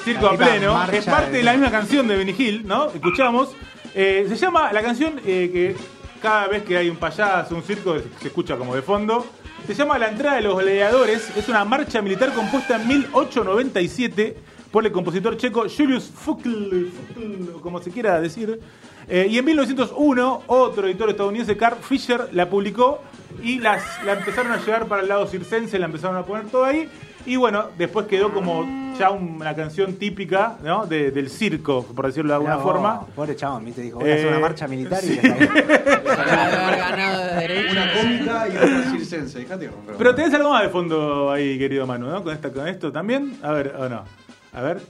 Circo 0.04 0.26
a 0.28 0.36
pleno. 0.36 0.72
Es 0.98 1.04
parte 1.06 1.30
de- 1.30 1.38
de 1.38 1.42
la 1.44 1.52
misma 1.52 1.70
canción 1.70 2.06
de 2.08 2.16
Benny 2.16 2.34
Hill, 2.36 2.66
¿no? 2.66 2.90
Escuchamos. 2.90 3.50
Eh, 3.94 4.26
se 4.28 4.36
llama 4.36 4.72
la 4.72 4.82
canción 4.82 5.20
eh, 5.24 5.50
que 5.52 5.76
cada 6.20 6.48
vez 6.48 6.62
que 6.64 6.76
hay 6.76 6.88
un 6.88 6.96
payaso, 6.96 7.54
un 7.54 7.62
circo, 7.62 7.96
se 8.20 8.28
escucha 8.28 8.56
como 8.56 8.74
de 8.74 8.82
fondo. 8.82 9.26
Se 9.66 9.74
llama 9.74 9.98
La 9.98 10.08
entrada 10.08 10.36
de 10.36 10.42
los 10.42 10.58
gladiadores. 10.58 11.34
Es 11.36 11.48
una 11.48 11.64
marcha 11.64 12.02
militar 12.02 12.32
compuesta 12.34 12.76
en 12.76 12.86
1897 12.86 14.36
por 14.70 14.84
el 14.84 14.92
compositor 14.92 15.36
checo 15.36 15.64
Julius 15.74 16.10
o 16.26 17.60
como 17.60 17.80
se 17.80 17.90
quiera 17.90 18.20
decir. 18.20 18.60
Eh, 19.08 19.26
y 19.30 19.38
en 19.38 19.44
1901, 19.44 20.42
otro 20.46 20.86
editor 20.86 21.10
estadounidense, 21.10 21.56
Carl 21.56 21.76
Fisher, 21.80 22.28
la 22.32 22.48
publicó 22.48 23.00
y 23.42 23.58
las, 23.58 23.82
la 24.04 24.14
empezaron 24.14 24.52
a 24.52 24.56
llevar 24.58 24.86
para 24.86 25.02
el 25.02 25.08
lado 25.08 25.26
circense, 25.26 25.78
la 25.78 25.86
empezaron 25.86 26.16
a 26.16 26.22
poner 26.24 26.46
todo 26.46 26.64
ahí. 26.64 26.88
Y 27.26 27.36
bueno, 27.36 27.66
después 27.78 28.06
quedó 28.06 28.32
como 28.32 28.94
ya 28.98 29.10
una 29.10 29.54
canción 29.56 29.94
típica 29.94 30.56
¿no? 30.62 30.86
de- 30.86 31.10
del 31.10 31.30
circo, 31.30 31.84
por 31.84 32.06
decirlo 32.06 32.28
de 32.30 32.34
alguna 32.36 32.56
vos, 32.56 32.62
forma. 32.64 33.00
Pobre 33.16 33.34
chabón, 33.34 33.64
¿viste? 33.64 33.80
Dijo, 33.82 33.98
voy 33.98 34.10
a 34.10 34.14
hacer 34.14 34.26
una 34.28 34.36
Eh, 34.36 34.40
marcha 34.40 34.68
militar 34.68 35.00
sí. 35.00 35.18
y 35.22 35.26
ya 35.26 35.34
está. 35.34 36.64
haber 36.66 36.78
ganado 36.78 37.18
de 37.24 37.34
derecho. 37.34 37.72
Una 37.72 37.92
cómica 37.94 38.48
y 38.48 38.56
otra 38.56 38.90
circense. 38.90 39.38
Dejate 39.40 39.68
romper. 39.68 39.94
Pero 39.96 40.14
tenés 40.14 40.34
algo 40.34 40.50
más 40.50 40.62
de 40.62 40.68
fondo 40.68 41.32
ahí, 41.32 41.58
querido 41.58 41.86
Manu, 41.86 42.06
¿no? 42.10 42.22
Con, 42.22 42.32
esta, 42.34 42.52
con 42.52 42.68
esto 42.68 42.92
también. 42.92 43.38
A 43.42 43.52
ver, 43.52 43.74
o 43.78 43.88
no. 43.88 44.04
A 44.52 44.60
ver. 44.60 44.80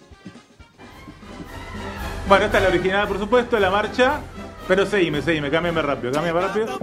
Bueno, 2.28 2.46
esta 2.46 2.56
es 2.58 2.62
la 2.64 2.70
original, 2.70 3.06
por 3.08 3.18
supuesto, 3.18 3.58
la 3.60 3.70
marcha. 3.70 4.20
Pero 4.66 4.86
seguime, 4.86 5.20
seguime, 5.20 5.50
cámbiame 5.50 5.82
rápido, 5.82 6.12
cámbiame 6.12 6.40
rápido. 6.40 6.78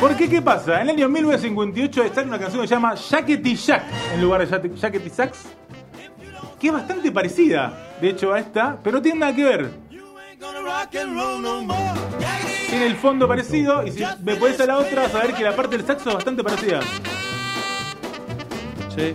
¿Por 0.00 0.16
qué? 0.16 0.28
¿Qué 0.28 0.42
pasa? 0.42 0.76
En 0.82 0.88
el 0.90 0.96
año 0.96 1.08
1958 1.08 2.02
está 2.04 2.22
una 2.22 2.38
canción 2.38 2.62
que 2.62 2.68
se 2.68 2.74
llama 2.74 2.94
Jackety 2.96 3.54
Jack, 3.54 3.84
en 4.14 4.20
lugar 4.22 4.40
de 4.40 4.46
Jack- 4.50 4.74
Jackety 4.74 5.10
Sax, 5.10 5.38
que 6.58 6.66
es 6.66 6.72
bastante 6.72 7.12
parecida, 7.12 7.94
de 8.00 8.08
hecho, 8.10 8.32
a 8.32 8.40
esta, 8.40 8.76
pero 8.82 9.00
tiene 9.00 9.20
nada 9.20 9.34
que 9.36 9.44
ver. 9.44 9.70
Tiene 12.70 12.86
el 12.86 12.96
fondo 12.96 13.28
parecido, 13.28 13.86
y 13.86 13.92
si 13.92 14.04
me 14.24 14.34
pones 14.34 14.58
a 14.60 14.66
la 14.66 14.78
otra, 14.78 15.02
vas 15.02 15.14
a 15.14 15.18
ver 15.20 15.34
que 15.34 15.44
la 15.44 15.54
parte 15.54 15.76
del 15.76 15.86
saxo 15.86 16.08
es 16.08 16.14
bastante 16.16 16.42
parecida. 16.42 16.80
Sí. 18.96 19.14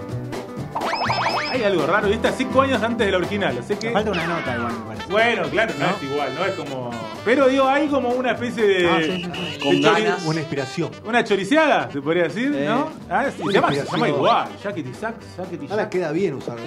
Hay 1.49 1.63
algo 1.63 1.85
raro, 1.87 2.09
y 2.09 2.13
esta 2.13 2.31
cinco 2.31 2.61
años 2.61 2.81
antes 2.83 3.05
de 3.05 3.11
la 3.11 3.17
original, 3.17 3.57
así 3.57 3.75
que... 3.75 3.91
Falta 3.91 4.11
una 4.11 4.27
nota 4.27 4.55
igual, 4.55 4.73
me 4.79 4.85
parece. 4.85 5.11
Bueno, 5.11 5.43
claro, 5.49 5.73
no, 5.79 5.85
es 5.89 6.03
igual, 6.03 6.35
no 6.35 6.45
es 6.45 6.53
como... 6.55 6.91
Pero 7.23 7.47
digo, 7.47 7.67
hay 7.67 7.87
como 7.87 8.09
una 8.09 8.31
especie 8.31 8.63
de... 8.67 8.89
Ah, 8.89 8.97
sí, 9.01 9.05
sí, 9.11 9.31
sí. 9.33 9.57
de 9.57 9.59
Con 9.63 9.81
ganas. 9.81 10.25
Una 10.25 10.39
inspiración. 10.39 10.91
Una 11.05 11.23
choriciada, 11.23 11.89
se 11.91 12.01
podría 12.01 12.23
decir. 12.23 12.51
¿no? 12.51 12.89
Ah, 13.09 13.25
sí, 13.31 13.43
se, 13.45 13.53
llama, 13.53 13.67
se 13.69 13.75
inspiración. 13.75 13.85
llama 13.93 14.09
igual, 14.09 14.47
Jackety 14.63 14.93
Sax, 14.93 15.15
Jackety 15.37 15.67
Ahora 15.69 15.83
Jack. 15.83 15.91
queda 15.91 16.11
bien 16.11 16.33
usar 16.35 16.57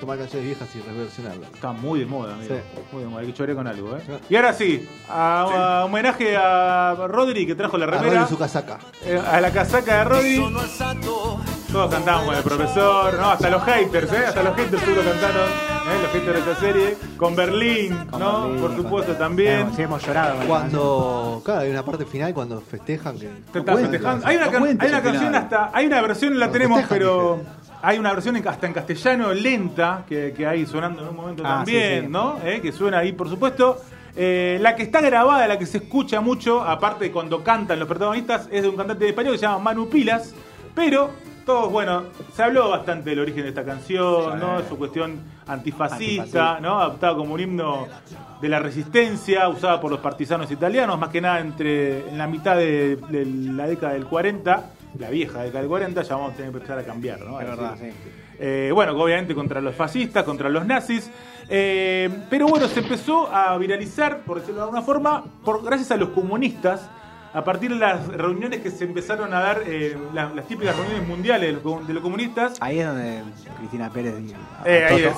tomar 0.00 0.18
canciones 0.18 0.46
viejas 0.46 0.68
y 0.76 0.80
reversionarlas. 0.80 1.50
Está 1.52 1.72
muy 1.72 2.00
de 2.00 2.06
moda, 2.06 2.34
amigo. 2.34 2.54
Sí. 2.54 2.80
Muy 2.92 3.02
de 3.02 3.08
moda, 3.08 3.20
hay 3.20 3.26
que 3.26 3.34
chorear 3.34 3.56
con 3.56 3.66
algo, 3.66 3.96
¿eh? 3.96 4.00
Y 4.30 4.36
ahora 4.36 4.52
sí, 4.52 4.88
a, 5.08 5.80
a 5.80 5.84
homenaje 5.84 6.36
a 6.36 6.94
Rodri 7.08 7.46
que 7.46 7.54
trajo 7.56 7.76
la 7.76 7.86
A 7.86 7.88
remera, 7.90 8.20
Rodri 8.20 8.28
su 8.28 8.38
casaca. 8.38 8.78
eh, 9.04 9.20
a 9.24 9.40
la 9.40 9.50
casaca 9.50 9.98
de 9.98 10.04
Rodri. 10.04 10.44
Todos 11.72 11.90
cantaban 11.94 12.24
con 12.24 12.34
el 12.34 12.42
profesor, 12.42 13.14
no, 13.18 13.30
hasta 13.30 13.50
los 13.50 13.62
haters, 13.62 14.10
¿eh? 14.12 14.24
Hasta 14.28 14.42
los 14.42 14.56
haters 14.56 14.82
seguro 14.82 15.02
cantaron, 15.02 15.42
¿eh? 15.48 16.02
Los 16.02 16.12
haters 16.12 16.32
de 16.32 16.38
esta 16.52 16.54
serie. 16.60 16.96
Con 17.18 17.36
Berlín, 17.36 17.94
Con 18.10 18.20
¿no? 18.20 18.42
Berlín, 18.44 18.60
Por 18.60 18.70
con- 18.74 18.82
supuesto 18.82 19.12
también. 19.16 19.60
Hemos- 19.60 19.76
Sí, 19.76 19.82
hemos 19.82 20.06
llorado. 20.06 20.30
con 20.30 20.40
la 20.40 20.46
Cuando, 20.46 21.42
claro, 21.44 21.60
hay 21.60 21.70
una 21.70 21.84
parte 21.84 22.06
final 22.06 22.32
cuando 22.32 22.60
festejan 22.62 23.18
que. 23.18 23.26
Te 23.26 23.30
no 23.52 23.58
está 23.60 23.72
cuenta, 23.72 23.90
festejando. 23.90 24.26
Hay 24.26 24.36
una, 24.36 24.50
can- 24.50 24.78
hay 24.80 24.88
una 24.88 25.02
canción 25.02 25.34
hasta. 25.34 25.70
Hay 25.74 25.86
una 25.86 26.00
versión, 26.00 26.38
la 26.38 26.50
tenemos, 26.50 26.78
festejan, 26.80 26.98
pero. 26.98 27.40
Hay 27.82 27.98
una 27.98 28.12
versión 28.14 28.34
en- 28.36 28.48
hasta 28.48 28.66
en 28.66 28.72
castellano 28.72 29.32
lenta 29.34 30.04
que, 30.08 30.32
que 30.36 30.46
hay 30.46 30.64
sonando 30.66 31.02
en 31.02 31.08
un 31.10 31.16
momento 31.16 31.42
Ah, 31.46 31.58
también, 31.58 32.00
sí, 32.00 32.06
sí. 32.06 32.12
¿no? 32.12 32.38
Eh, 32.44 32.60
que 32.62 32.72
suena 32.72 32.98
ahí, 32.98 33.12
por 33.12 33.28
supuesto. 33.28 33.78
Eh, 34.16 34.58
la 34.62 34.74
que 34.74 34.82
está 34.82 35.00
grabada, 35.02 35.46
la 35.46 35.58
que 35.58 35.66
se 35.66 35.78
escucha 35.78 36.20
mucho, 36.20 36.60
aparte 36.62 37.04
de 37.04 37.12
cuando 37.12 37.44
cantan 37.44 37.78
los 37.78 37.86
protagonistas, 37.86 38.48
es 38.50 38.62
de 38.62 38.68
un 38.68 38.76
cantante 38.76 39.04
de 39.04 39.10
español 39.10 39.34
que 39.34 39.38
se 39.38 39.42
llama 39.46 39.58
Manu 39.60 39.88
Pilas. 39.88 40.34
Pero 40.74 41.10
todos, 41.48 41.72
bueno, 41.72 42.04
se 42.34 42.42
habló 42.42 42.68
bastante 42.68 43.08
del 43.08 43.20
origen 43.20 43.42
de 43.44 43.48
esta 43.48 43.64
canción, 43.64 44.38
¿no? 44.38 44.60
Su 44.68 44.76
cuestión 44.76 45.18
antifascista, 45.46 46.52
Antifascista. 46.52 46.60
¿no? 46.60 46.78
Adaptado 46.78 47.16
como 47.16 47.32
un 47.32 47.40
himno 47.40 47.86
de 48.42 48.48
la 48.50 48.58
resistencia, 48.58 49.48
usada 49.48 49.80
por 49.80 49.90
los 49.90 50.00
partisanos 50.00 50.50
italianos, 50.50 50.98
más 50.98 51.08
que 51.08 51.22
nada 51.22 51.40
entre 51.40 52.06
en 52.10 52.18
la 52.18 52.26
mitad 52.26 52.54
de, 52.54 52.96
de 53.08 53.24
la 53.24 53.66
década 53.66 53.94
del 53.94 54.04
40, 54.04 54.70
la 54.98 55.08
vieja 55.08 55.40
década 55.42 55.60
del 55.60 55.68
40, 55.68 56.02
ya 56.02 56.16
vamos 56.16 56.32
a 56.32 56.36
tener 56.36 56.50
que 56.50 56.56
empezar 56.58 56.78
a 56.78 56.84
cambiar, 56.84 57.20
¿no? 57.22 57.40
Es 57.40 57.48
Es 57.48 57.56
verdad, 57.56 57.76
sí. 57.80 57.88
eh, 58.40 58.70
bueno, 58.74 58.92
obviamente 58.92 59.34
contra 59.34 59.62
los 59.62 59.74
fascistas, 59.74 60.24
contra 60.24 60.50
los 60.50 60.66
nazis. 60.66 61.10
eh, 61.48 62.10
pero 62.28 62.46
bueno, 62.46 62.68
se 62.68 62.80
empezó 62.80 63.26
a 63.34 63.56
viralizar, 63.56 64.18
por 64.18 64.40
decirlo 64.40 64.56
de 64.56 64.64
alguna 64.64 64.82
forma, 64.82 65.24
por, 65.42 65.64
gracias 65.64 65.90
a 65.92 65.96
los 65.96 66.10
comunistas, 66.10 66.90
a 67.34 67.44
partir 67.44 67.70
de 67.70 67.76
las 67.76 68.06
reuniones 68.08 68.60
que 68.60 68.70
se 68.70 68.84
empezaron 68.84 69.32
a 69.34 69.40
dar, 69.40 69.62
eh, 69.66 69.96
las, 70.14 70.34
las 70.34 70.46
típicas 70.46 70.74
reuniones 70.76 71.06
mundiales 71.06 71.48
de 71.48 71.52
los, 71.52 71.62
com- 71.62 71.86
de 71.86 71.92
los 71.94 72.02
comunistas. 72.02 72.56
Ahí 72.60 72.78
es 72.78 72.86
donde 72.86 73.22
Cristina 73.58 73.90
Pérez 73.90 74.16
dijo. 74.16 74.38
Eh, 74.64 74.86
ahí 74.88 75.02
es. 75.04 75.12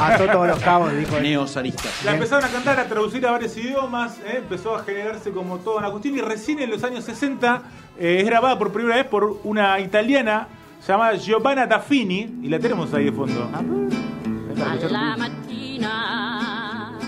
ató 0.00 0.26
todos 0.26 0.48
los 0.48 0.58
cabos, 0.60 0.96
dijo. 0.96 1.18
Neozaristas. 1.20 2.04
La 2.04 2.12
empezaron 2.14 2.44
a 2.44 2.48
cantar, 2.48 2.78
a 2.80 2.84
traducir 2.86 3.26
a 3.26 3.32
varios 3.32 3.56
idiomas, 3.56 4.18
eh, 4.20 4.36
empezó 4.38 4.76
a 4.76 4.84
generarse 4.84 5.30
como 5.32 5.58
toda 5.58 5.78
una 5.78 5.90
cuestión 5.90 6.14
y 6.16 6.20
recién 6.20 6.60
en 6.60 6.70
los 6.70 6.84
años 6.84 7.04
60 7.04 7.62
eh, 7.98 8.18
es 8.20 8.24
grabada 8.26 8.56
por 8.58 8.72
primera 8.72 8.96
vez 8.96 9.06
por 9.06 9.40
una 9.44 9.78
italiana 9.80 10.46
llamada 10.86 11.14
Giovanna 11.16 11.68
Taffini 11.68 12.40
y 12.42 12.48
la 12.48 12.58
tenemos 12.58 12.92
ahí 12.94 13.04
de 13.06 13.12
fondo. 13.12 13.48
Alla 13.54 14.80
poquito. 14.80 14.94
mattina, 15.18 16.98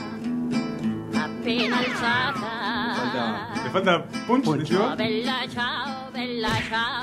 appena 1.16 1.78
alzata. 1.78 2.63
Falta 3.74 4.04
punch. 4.28 4.46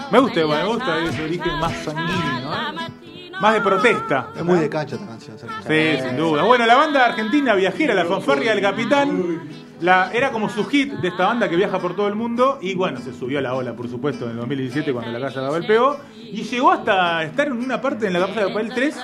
Me 0.09 0.19
gusta, 0.19 0.47
me 0.47 0.65
gusta 0.65 1.03
ese 1.03 1.23
origen 1.23 1.59
más 1.59 1.73
sanguíneo, 1.83 2.53
¿eh? 2.53 3.31
Más 3.41 3.53
de 3.55 3.61
protesta. 3.61 4.29
Es 4.37 4.45
muy 4.45 4.57
de 4.57 4.69
cancha 4.69 4.95
esta 4.95 5.05
canción. 5.05 5.37
Sí, 5.37 6.01
sin 6.01 6.15
duda. 6.15 6.43
Bueno, 6.43 6.65
la 6.65 6.75
banda 6.75 7.05
argentina 7.07 7.55
viajera, 7.55 7.93
la 7.93 8.05
fanfarria 8.05 8.51
del 8.51 8.61
capitán, 8.61 9.49
la, 9.81 10.11
era 10.13 10.31
como 10.31 10.47
su 10.47 10.63
hit 10.63 10.93
de 10.93 11.09
esta 11.09 11.25
banda 11.25 11.49
que 11.49 11.57
viaja 11.57 11.77
por 11.77 11.93
todo 11.93 12.07
el 12.07 12.15
mundo 12.15 12.59
y 12.61 12.73
bueno, 12.73 13.01
se 13.01 13.13
subió 13.13 13.39
a 13.39 13.41
la 13.41 13.53
ola, 13.53 13.73
por 13.73 13.89
supuesto, 13.89 14.23
en 14.23 14.31
el 14.31 14.37
2017 14.37 14.93
cuando 14.93 15.11
la 15.11 15.19
casa 15.19 15.41
de 15.41 15.47
Babel 15.47 15.67
pegó 15.67 15.97
y 16.15 16.43
llegó 16.43 16.71
hasta 16.71 17.23
estar 17.23 17.47
en 17.47 17.53
una 17.53 17.81
parte 17.81 18.07
en 18.07 18.13
la 18.13 18.19
casa 18.19 18.45
de 18.45 18.45
Babel 18.45 18.71
3. 18.73 18.95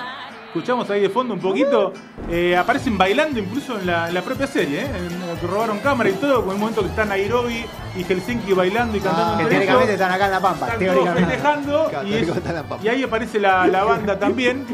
Escuchamos 0.48 0.88
ahí 0.90 1.00
de 1.02 1.10
fondo 1.10 1.34
un 1.34 1.40
poquito. 1.40 1.92
eh, 2.30 2.56
aparecen 2.56 2.96
bailando 2.98 3.38
incluso 3.38 3.78
en 3.78 3.86
la, 3.86 4.08
en 4.08 4.14
la 4.14 4.22
propia 4.22 4.46
serie, 4.46 4.80
¿eh? 4.82 4.86
En- 4.86 5.48
robaron 5.48 5.78
cámara 5.78 6.08
y 6.10 6.14
todo, 6.14 6.44
con 6.44 6.54
un 6.54 6.60
momento 6.60 6.80
que 6.82 6.88
están 6.88 7.10
Nairobi 7.10 7.64
y 7.96 8.02
Helsinki 8.04 8.52
bailando 8.54 8.96
y 8.96 9.00
cantando. 9.00 9.34
Ah, 9.34 9.36
Que 9.36 9.42
entre 9.44 9.56
teóricamente 9.58 9.92
ellos. 9.92 10.00
están 10.00 10.12
acá 10.12 10.24
en 10.26 10.30
La 10.32 10.40
Pampa. 10.40 10.66
Están 10.66 10.78
todos 10.80 10.92
Teóricamente. 10.94 11.30
festejando 11.30 11.86
Claro, 11.90 12.08
y, 12.08 12.10
es- 12.12 12.16
teóricamente 12.16 12.38
están 12.38 12.50
en 12.56 12.62
La 12.62 12.68
Pampa. 12.68 12.84
y 12.84 12.88
ahí 12.88 13.02
aparece 13.02 13.38
la, 13.40 13.66
la 13.66 13.84
banda 13.84 14.18
también. 14.18 14.66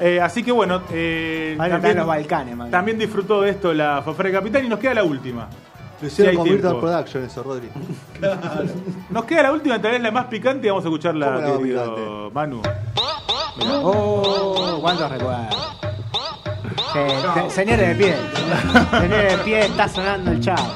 Eh, 0.00 0.20
así 0.20 0.42
que 0.42 0.52
bueno, 0.52 0.82
eh, 0.92 1.56
Ahí 1.60 1.72
están 1.72 1.96
los 1.96 2.06
Balcanes, 2.06 2.56
man. 2.56 2.70
también 2.70 2.98
disfrutó 2.98 3.42
de 3.42 3.50
esto 3.50 3.72
la 3.74 4.00
Fafre 4.02 4.32
Capitán 4.32 4.64
y 4.64 4.68
nos 4.68 4.78
queda 4.78 4.94
la 4.94 5.04
última. 5.04 5.48
Lo 6.00 6.06
hicieron 6.06 6.36
con 6.36 6.44
Virtual. 6.44 6.78
Production 6.78 7.24
eso, 7.24 7.42
Rodri. 7.42 7.68
Nos 9.10 9.24
queda 9.24 9.42
la 9.44 9.52
última, 9.52 9.80
tal 9.82 9.92
vez 9.92 10.00
la 10.02 10.10
más 10.10 10.26
picante 10.26 10.66
y 10.66 10.70
vamos 10.70 10.84
a 10.84 10.88
escucharla, 10.88 11.26
¿Cómo 11.26 11.38
la 11.40 11.48
más 11.48 11.58
querido 11.58 11.94
picante? 11.94 12.34
Manu. 12.34 12.62
Oh, 13.82 14.78
cuántos 14.80 15.10
recuerdos. 15.10 15.46
Se- 16.92 17.50
señores 17.50 17.88
de 17.88 17.94
pie. 17.96 18.14
Señores 19.00 19.36
de 19.36 19.44
pie, 19.44 19.60
está 19.66 19.88
sonando 19.88 20.30
el 20.30 20.40
chavo. 20.40 20.74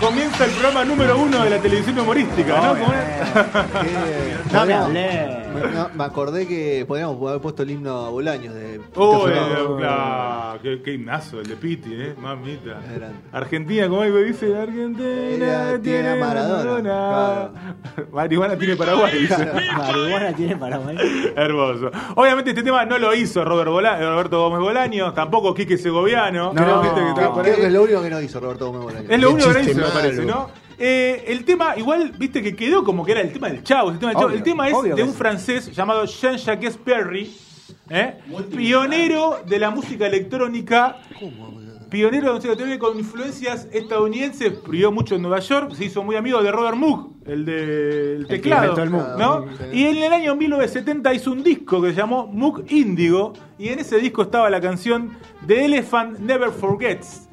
Comienza 0.00 0.44
el 0.44 0.50
programa 0.52 0.84
número 0.84 1.18
uno 1.18 1.42
de 1.44 1.50
la 1.50 1.58
televisión 1.58 1.98
humorística, 1.98 2.60
¿no? 2.60 2.78
¿Cómo 2.78 2.92
es? 2.92 3.42
Que- 3.84 4.54
No 4.54 4.64
me 4.66 4.74
hablé. 4.74 5.38
me, 5.54 5.60
no, 5.74 5.90
me 5.94 6.04
acordé 6.04 6.46
que 6.46 6.84
podríamos 6.86 7.20
haber 7.28 7.40
puesto 7.40 7.62
el 7.64 7.70
himno 7.72 8.06
a 8.06 8.10
Bolaños 8.10 8.54
de 8.54 8.78
Pito 8.78 9.00
Oh, 9.00 9.28
eh, 9.28 9.32
claro, 9.78 10.58
qué, 10.62 10.80
qué 10.82 10.92
himnazo 10.94 11.40
el 11.40 11.48
de 11.48 11.56
Piti, 11.56 11.90
eh, 11.94 12.14
mamita. 12.18 12.80
Grande. 12.94 13.16
Argentina, 13.32 13.88
como 13.88 14.02
algo 14.02 14.18
dice, 14.18 14.56
Argentina 14.56 14.98
Tiene 14.98 15.78
tiene 15.82 16.08
a 16.10 16.16
Maradona, 16.16 17.50
Marihuana 18.12 18.56
tiene 18.56 18.76
Paraguay, 18.76 19.18
dice. 19.18 19.48
Marihuana 19.76 20.32
tiene 20.34 20.56
Paraguay. 20.56 20.96
Hermoso. 21.36 21.90
Obviamente 22.14 22.50
este 22.50 22.62
tema 22.62 22.84
no 22.84 22.98
lo 22.98 23.12
hizo 23.14 23.44
Robert 23.44 23.70
Bola- 23.70 23.98
Roberto 23.98 24.40
Gómez 24.40 24.60
Bolaño, 24.60 25.12
tampoco 25.12 25.52
Quique 25.54 25.76
Segoviano. 25.76 26.52
No, 26.52 26.62
creo, 26.62 26.80
que 26.82 26.88
estaba 26.88 27.34
por 27.34 27.42
Creo 27.42 27.54
ahí. 27.54 27.60
que 27.60 27.66
es 27.66 27.72
lo 27.72 27.82
único 27.82 28.02
que 28.02 28.10
no 28.10 28.20
hizo 28.20 28.40
Roberto 28.40 28.66
Gómez 28.68 28.82
Bolaños. 28.82 29.10
Es 29.10 29.20
lo 29.20 29.28
Qué 29.28 29.34
único 29.34 29.48
que 29.48 29.54
no 29.54 29.70
hizo, 29.70 29.87
me 29.88 29.94
parece, 29.94 30.24
¿no? 30.24 30.50
Eh, 30.78 31.24
el 31.26 31.44
tema, 31.44 31.76
igual, 31.76 32.12
viste 32.16 32.40
que 32.40 32.54
quedó 32.54 32.84
como 32.84 33.04
que 33.04 33.12
era 33.12 33.20
el 33.20 33.32
tema 33.32 33.48
del 33.48 33.64
chavo. 33.64 33.90
El 33.90 33.98
tema, 33.98 34.12
del 34.12 34.18
chavo. 34.18 34.28
Obvio, 34.28 34.36
El 34.36 34.42
tema 34.44 34.68
es 34.68 34.96
de 34.96 35.02
un 35.02 35.12
francés 35.12 35.74
llamado 35.74 36.04
Jean-Jacques 36.04 36.76
Perry, 36.76 37.34
¿eh? 37.90 38.14
pionero 38.54 39.40
de 39.44 39.58
la 39.58 39.70
música 39.70 40.06
electrónica. 40.06 40.98
Pionero 41.90 42.20
de 42.20 42.28
la 42.28 42.34
música 42.34 42.52
electrónica 42.52 42.78
con 42.78 42.98
influencias 42.98 43.66
estadounidenses, 43.72 44.52
vivió 44.68 44.92
mucho 44.92 45.16
en 45.16 45.22
Nueva 45.22 45.40
York, 45.40 45.72
se 45.74 45.86
hizo 45.86 46.04
muy 46.04 46.16
amigo 46.16 46.42
de 46.42 46.52
Robert 46.52 46.76
Moog, 46.76 47.14
el 47.26 47.46
del 47.46 48.26
que 48.28 48.36
teclado, 48.36 48.80
el 48.80 48.90
Moog. 48.90 49.18
¿no? 49.18 49.46
Y 49.72 49.84
en 49.84 49.96
el 49.96 50.12
año 50.12 50.36
1970 50.36 51.14
hizo 51.14 51.32
un 51.32 51.42
disco 51.42 51.80
que 51.80 51.88
se 51.88 51.96
llamó 51.96 52.26
Moog 52.26 52.70
Indigo, 52.70 53.32
y 53.58 53.68
en 53.68 53.78
ese 53.78 53.98
disco 53.98 54.22
estaba 54.22 54.50
la 54.50 54.60
canción 54.60 55.16
The 55.46 55.64
Elephant 55.64 56.18
Never 56.18 56.50
Forgets. 56.50 57.27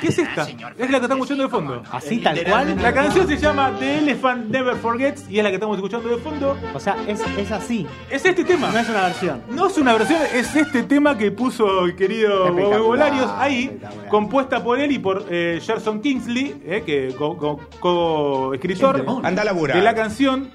¿Qué 0.00 0.08
es 0.08 0.18
esta? 0.18 0.42
Es 0.48 0.90
la 0.90 0.98
que 0.98 1.04
estamos 1.04 1.30
escuchando 1.30 1.44
de 1.44 1.50
fondo. 1.50 1.82
Así 1.90 2.18
tal 2.18 2.42
cual. 2.44 2.76
La 2.82 2.92
canción 2.92 3.26
se 3.28 3.36
llama 3.36 3.72
The 3.78 3.98
Elephant 3.98 4.48
Never 4.50 4.76
Forgets 4.76 5.24
y 5.30 5.38
es 5.38 5.44
la 5.44 5.50
que 5.50 5.56
estamos 5.56 5.76
escuchando 5.76 6.08
de 6.08 6.16
fondo. 6.18 6.56
O 6.74 6.80
sea, 6.80 6.96
es, 7.06 7.20
es 7.36 7.52
así. 7.52 7.86
Es 8.10 8.24
este 8.24 8.44
tema. 8.44 8.70
No 8.70 8.78
es 8.78 8.88
una 8.88 9.02
versión. 9.02 9.42
No 9.50 9.66
es 9.66 9.76
una 9.78 9.92
versión, 9.92 10.20
es 10.34 10.54
este 10.56 10.82
tema 10.82 11.16
que 11.18 11.30
puso 11.30 11.84
el 11.84 11.94
querido 11.96 12.52
Bobby 12.52 12.78
Bolarios 12.78 13.30
ahí, 13.36 13.78
compuesta 14.08 14.62
por 14.62 14.78
él 14.80 14.92
y 14.92 14.98
por 14.98 15.26
eh, 15.30 15.60
Gerson 15.62 16.00
Kingsley, 16.00 16.62
eh, 16.64 16.82
que 16.84 17.14
co- 17.16 17.36
co- 17.36 17.60
co-escritor 17.80 19.04
Anda 19.22 19.42
a 19.42 19.44
laburar. 19.44 19.76
de 19.76 19.82
la 19.82 19.94
canción. 19.94 20.50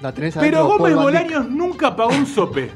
La 0.00 0.12
Pero 0.12 0.66
Gómez. 0.66 0.94
Bolaños 0.94 1.48
nunca 1.48 1.96
pagó 1.96 2.10
un 2.10 2.26
sope. 2.26 2.70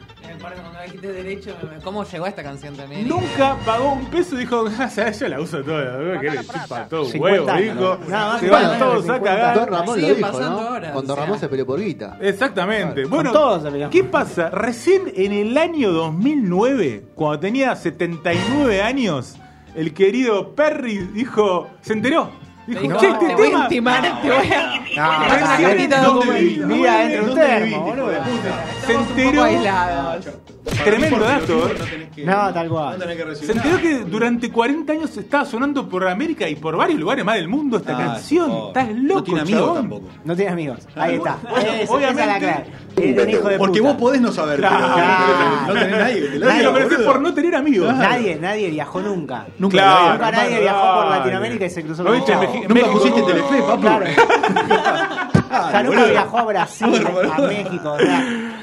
Dijiste 1.00 1.22
derecho, 1.22 1.54
¿cómo 1.84 2.02
llegó 2.04 2.24
a 2.24 2.28
esta 2.28 2.42
canción 2.42 2.74
también? 2.74 3.06
Nunca 3.06 3.56
pagó 3.64 3.92
un 3.92 4.06
peso 4.06 4.34
y 4.34 4.38
dijo, 4.40 4.64
"Ah, 4.78 5.10
yo 5.12 5.28
la 5.28 5.40
uso 5.40 5.62
toda, 5.62 6.20
que 6.20 6.30
le 6.30 6.38
chupa 6.44 6.88
todo 6.88 7.02
un 7.02 7.10
50 7.12 7.54
huevo, 7.54 7.62
dijo. 7.62 7.74
¿no? 8.02 8.08
Nada 8.08 8.32
más, 8.32 8.40
Se 8.40 8.50
van 8.50 8.78
todos 8.80 8.96
a 9.08 9.14
50. 9.14 9.22
cagar. 9.24 9.54
Don 9.54 9.68
Ramón 9.68 9.86
lo 9.86 9.94
Siguen 9.94 10.16
dijo, 10.16 10.28
pasando 10.28 10.60
¿no? 10.60 10.68
horas, 10.70 10.92
Cuando 10.92 11.12
o 11.12 11.16
sea. 11.16 11.24
Ramón 11.24 11.38
se 11.40 11.48
peleó 11.48 11.66
por 11.66 11.80
guita. 11.80 12.18
Exactamente. 12.20 13.04
Bueno. 13.04 13.32
¿qué 13.90 14.02
pasa? 14.04 14.50
Recién 14.50 15.12
en 15.14 15.32
el 15.32 15.56
año 15.56 15.92
2009, 15.92 17.04
cuando 17.14 17.38
tenía 17.38 17.76
79 17.76 18.82
años, 18.82 19.36
el 19.76 19.94
querido 19.94 20.56
Perry 20.56 20.98
dijo, 21.14 21.68
se 21.80 21.92
enteró. 21.92 22.30
Dijo, 22.68 22.80
Dijo, 22.82 22.98
che, 22.98 23.08
este 23.08 23.26
te 23.28 23.34
voy 23.34 23.46
a 23.50 23.58
intimar, 23.62 24.20
te 24.20 24.28
voy 24.28 24.46
a... 24.52 24.66
No, 24.68 24.84
Te 24.88 24.96
voy 24.96 25.02
a 25.02 25.40
no, 25.40 25.46
sacar 25.46 25.76
quita 25.76 26.00
¿Dónde 26.02 26.14
documento. 26.26 26.38
vivís? 26.38 26.68
Vivía 26.68 26.94
dentro 26.98 27.14
de 27.14 27.20
un 27.20 27.26
¿Dónde 27.28 27.46
termo, 27.46 27.64
vivís, 27.64 27.76
hijo 27.76 27.84
boludo. 27.84 28.08
de 28.08 28.18
puta? 28.18 28.64
Se 28.86 28.92
enteró... 28.94 29.46
Tremendo 30.84 31.18
dato, 31.20 31.68
¿eh? 31.70 32.08
No 32.24 32.44
No, 32.48 32.52
tal 32.54 32.68
cual. 32.68 32.98
No 32.98 33.34
Se 33.34 33.52
enteró 33.52 33.78
que 33.80 33.98
durante 34.00 34.50
40 34.50 34.92
años 34.92 35.16
estaba 35.16 35.44
sonando 35.46 35.88
por 35.88 36.06
América 36.06 36.48
y 36.48 36.56
por 36.56 36.76
varios 36.76 37.00
lugares 37.00 37.24
más 37.24 37.36
del 37.36 37.48
mundo 37.48 37.78
esta 37.78 37.94
Ah, 37.94 37.96
canción. 37.96 38.50
Estás 38.68 38.88
loco, 38.94 39.14
No 39.20 39.22
tiene 39.24 39.40
amigos 39.40 39.74
tampoco. 39.74 40.08
No 40.24 40.36
tiene 40.36 40.52
amigos. 40.52 40.78
Ahí 40.94 41.14
está. 41.14 41.38
Obviamente- 41.88 42.64
Porque 43.56 43.80
vos 43.80 43.94
podés 43.96 44.20
no 44.20 44.30
saber, 44.32 44.60
no 44.60 45.72
tenés 45.72 45.98
nadie 45.98 46.20
que 46.20 46.28
te 46.28 46.38
lo 46.38 46.46
Nadie 46.46 46.62
lo 46.98 47.04
por 47.04 47.20
no 47.20 47.34
tener 47.34 47.54
amigos. 47.54 47.94
Nadie, 47.94 48.36
nadie 48.36 48.70
viajó 48.70 49.00
nunca. 49.00 49.46
Nunca 49.58 50.10
Nunca 50.12 50.30
nadie 50.30 50.60
viajó 50.60 50.94
por. 51.02 51.06
Latinoamérica 51.10 51.64
y 51.66 51.70
se 51.70 51.82
cruzó 51.82 52.04
Meji- 52.58 52.68
Nunca 52.68 52.74
México 52.74 52.92
pusiste 52.98 53.22
Telefe, 53.22 53.62
papu. 53.62 53.80
Claro. 53.82 54.04
O 55.48 55.70
sea, 55.70 55.82
nunca 55.82 55.96
boludo. 55.98 56.10
viajó 56.10 56.38
a 56.38 56.44
Brasil, 56.44 57.06
a 57.36 57.40
México. 57.42 57.92
O 57.92 57.98
sea, 57.98 58.20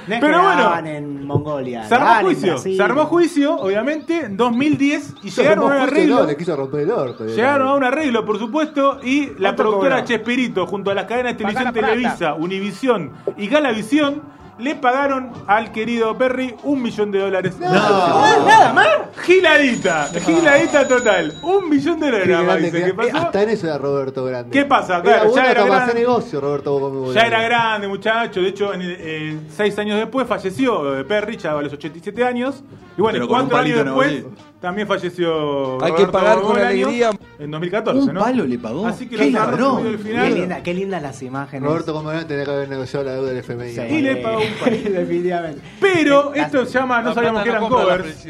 no 0.07 0.13
es 0.15 0.21
Pero 0.21 0.37
que 0.39 0.45
bueno, 0.45 0.87
en 0.87 1.25
Mongolia. 1.25 1.83
Se 1.85 1.95
armó 1.95 2.19
en 2.19 2.25
juicio, 2.25 2.51
Brasil. 2.53 2.77
se 2.77 2.83
armó 2.83 3.05
juicio, 3.05 3.55
obviamente, 3.55 4.19
en 4.25 4.37
2010 4.37 5.13
y 5.23 5.29
llegaron 5.31 5.63
a 5.63 5.67
un 5.75 5.81
arreglo. 5.81 6.15
no, 6.19 6.25
le 6.25 6.37
quiso 6.37 6.55
romper 6.55 6.81
el 6.81 6.91
orto. 6.91 7.25
Llegaron 7.25 7.67
a 7.69 7.73
un 7.73 7.83
arreglo, 7.83 8.23
por 8.25 8.37
supuesto, 8.37 8.99
y 9.03 9.27
la 9.27 9.33
¿Cuánto 9.49 9.63
productora 9.63 9.95
cobró? 9.95 10.07
Chespirito, 10.07 10.67
junto 10.67 10.91
a 10.91 10.93
las 10.93 11.05
cadenas 11.05 11.33
de 11.33 11.37
televisión 11.43 11.73
Televisa, 11.73 12.33
Univisión 12.35 13.11
y 13.37 13.47
Galavisión, 13.47 14.21
le 14.57 14.75
pagaron 14.75 15.31
al 15.47 15.71
querido 15.71 16.17
Perry 16.17 16.55
un 16.63 16.81
millón 16.81 17.11
de 17.11 17.19
dólares. 17.19 17.55
¿Nada 17.59 18.73
más? 18.73 18.87
Giladita, 19.23 20.09
giladita 20.25 20.87
total. 20.87 21.33
Un 21.41 21.69
millón 21.69 21.99
de 21.99 22.05
dólares, 22.07 22.25
Qué 22.27 22.31
nada 22.33 22.43
más, 22.43 22.55
grande 22.57 22.71
dice. 22.71 22.79
que- 22.79 22.85
¿Qué 22.85 22.93
pasó? 23.11 23.17
Hasta 23.25 23.43
en 23.43 23.49
eso 23.49 23.67
era 23.67 23.77
Roberto 23.77 24.25
Grande. 24.25 24.51
¿Qué 24.51 24.65
pasa? 24.65 24.93
Era 24.95 25.01
Claro, 25.03 25.23
ya 25.25 25.29
bueno 25.31 25.49
era 25.49 25.65
grande. 25.65 25.93
negocio, 25.93 26.41
Roberto 26.41 26.79
Gómez 26.79 27.13
Ya 27.13 27.21
era 27.27 27.41
grande, 27.41 27.87
muchacho. 27.87 28.41
De 28.41 28.47
hecho, 28.49 28.73
en 28.73 28.81
el- 28.81 28.97
eh, 28.99 29.37
seis 29.49 29.77
años 29.79 29.97
después 29.97 30.27
falleció 30.27 30.99
eh, 30.99 31.03
Perry, 31.03 31.37
ya 31.37 31.51
a 31.57 31.61
los 31.61 31.73
87 31.73 32.23
años. 32.23 32.63
Y 32.97 33.01
bueno, 33.01 33.15
Pero 33.15 33.25
un 33.25 33.29
cuatro 33.29 33.57
años 33.57 33.83
después 33.83 34.23
también 34.61 34.87
falleció. 34.87 35.83
Hay 35.83 35.93
que 35.93 36.07
pagar 36.07 36.39
con 36.41 36.57
alegría. 36.57 37.09
En 37.37 37.51
2014, 37.51 37.99
Un 38.09 38.13
¿no? 38.13 38.21
palo 38.21 38.45
le 38.45 38.57
pagó. 38.57 38.87
Así 38.87 39.07
que 39.07 39.15
el 39.15 39.21
Qué, 39.21 39.97
final. 39.97 40.33
linda, 40.33 40.63
qué 40.63 40.73
lindas 40.73 41.01
las 41.01 41.21
imágenes. 41.21 41.67
Roberto 41.69 41.91
Gómez 41.93 42.25
tenía 42.25 42.45
que 42.45 42.51
haber 42.51 42.69
negociado 42.69 43.05
la 43.05 43.11
deuda 43.15 43.27
del 43.29 43.37
FMI. 43.39 43.71
Sí. 43.73 43.81
Y 43.81 44.01
le 44.01 44.15
pagó 44.17 44.37
un. 44.37 44.44
Definitivamente. 44.65 45.61
Pero 45.79 46.31
Las- 46.35 46.45
esto 46.47 46.65
se 46.65 46.79
llama, 46.79 47.01
no 47.01 47.13
sabíamos 47.13 47.43
que 47.43 47.49
eran 47.49 47.67
covers. 47.67 48.27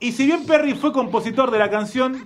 Y 0.00 0.12
si 0.12 0.26
bien 0.26 0.46
Perry 0.46 0.74
fue 0.74 0.92
compositor 0.92 1.50
de 1.50 1.58
la 1.58 1.70
canción, 1.70 2.24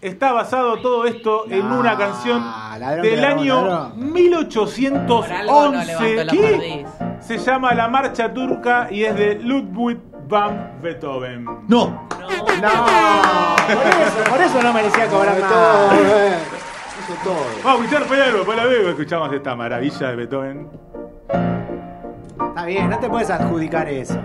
está 0.00 0.32
basado 0.32 0.78
todo 0.78 1.04
esto 1.06 1.44
en 1.48 1.64
una 1.64 1.96
canción 1.96 2.40
ladrón 2.44 3.02
que 3.02 3.10
del 3.10 3.20
ladrón, 3.22 3.38
año 3.38 3.66
ladrón. 3.66 3.92
Por 3.92 4.02
algo 4.02 4.04
no 4.04 4.12
1811 4.12 5.44
levantó 5.44 6.24
la 6.24 6.32
que 6.32 6.38
perdiz. 6.58 6.86
se 7.20 7.38
llama 7.38 7.72
La 7.74 7.88
Marcha 7.88 8.32
Turca 8.34 8.88
y 8.90 9.04
es 9.04 9.14
de 9.16 9.36
Ludwig 9.36 9.98
van 10.28 10.78
Beethoven. 10.82 11.44
No. 11.68 12.08
No, 12.60 12.86
por 13.66 13.86
eso, 13.86 14.30
por 14.30 14.40
eso 14.40 14.62
no 14.62 14.72
merecía 14.72 15.06
cobrar 15.08 15.36
Todo, 15.38 15.92
eh. 15.92 16.38
Hizo 17.00 17.14
todo. 17.22 17.36
Vamos 17.62 17.80
a 17.80 17.84
escuchar 17.84 18.08
primero, 18.08 18.36
después 18.38 18.56
la 18.56 18.64
veo, 18.64 18.88
escuchamos 18.90 19.32
esta 19.32 19.54
maravilla 19.54 20.08
de 20.08 20.16
Beethoven. 20.16 20.68
Está 22.54 22.66
bien, 22.66 22.88
no 22.88 23.00
te 23.00 23.08
puedes 23.08 23.28
adjudicar 23.30 23.88
eso. 23.88 24.16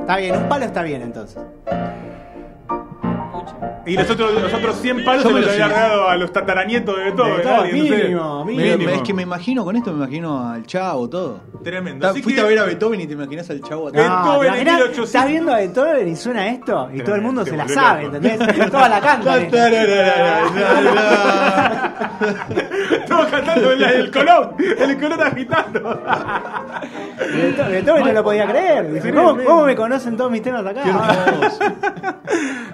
Está 0.00 0.16
bien, 0.16 0.34
un 0.34 0.48
palo 0.48 0.64
está 0.64 0.82
bien 0.82 1.02
entonces. 1.02 1.40
Y 3.86 3.94
los 3.96 4.08
otros, 4.10 4.34
los 4.42 4.52
otros 4.52 4.76
100 4.80 5.04
palos 5.04 5.22
Yo 5.24 5.28
se 5.30 5.34
me 5.34 5.40
los 5.40 5.46
lo 5.48 5.52
había 5.54 5.68
regalado 5.68 6.08
a 6.08 6.16
los 6.16 6.30
tataranietos 6.32 6.96
de 6.96 7.10
no 7.12 7.62
sé. 7.64 7.72
mínimo, 7.72 8.44
Me- 8.44 8.52
mínimo. 8.52 8.90
es 8.90 9.02
que 9.02 9.14
me 9.14 9.22
imagino, 9.22 9.64
con 9.64 9.76
esto 9.76 9.90
me 9.92 9.96
imagino 10.04 10.46
al 10.50 10.66
chavo, 10.66 11.08
todo. 11.08 11.40
Tremendo. 11.64 12.06
Ta- 12.06 12.10
Así 12.12 12.22
Fuiste 12.22 12.40
que- 12.42 12.46
a 12.46 12.50
ver 12.50 12.58
a 12.58 12.64
Beethoven 12.64 13.00
y 13.00 13.06
te 13.06 13.14
imaginas 13.14 13.48
al 13.50 13.62
chavo 13.62 13.88
atrás. 13.88 14.04
Beethoven 14.06 14.40
¿te 14.40 14.46
en 14.46 14.52
imaginas? 14.52 14.74
1800. 14.74 15.06
Estás 15.08 15.26
viendo 15.28 15.52
a 15.52 15.56
Beethoven 15.56 16.08
y 16.08 16.16
suena 16.16 16.48
esto 16.48 16.90
y 16.92 17.00
todo 17.00 17.14
el 17.14 17.22
mundo 17.22 17.44
Te 17.44 17.50
se 17.50 17.56
la 17.56 17.68
sabe, 17.68 18.04
loco. 18.04 18.16
¿entendés? 18.16 18.70
Toda 18.70 18.88
la 18.88 19.00
cantan. 19.00 19.40
Estamos 22.92 23.26
cantando 23.30 23.72
el, 23.72 23.82
el 23.82 24.10
colón, 24.10 24.54
el 24.58 25.00
colón 25.00 25.22
agitando. 25.22 26.00
Beethoven, 27.18 27.70
Beethoven 27.72 28.04
no 28.04 28.12
lo 28.12 28.24
podía 28.24 28.46
creer. 28.46 28.92
Dice, 28.92 29.12
¿cómo, 29.12 29.36
cómo 29.44 29.64
me 29.64 29.74
conocen 29.76 30.16
todos 30.16 30.30
mis 30.30 30.42
temas 30.42 30.64
acá? 30.66 30.82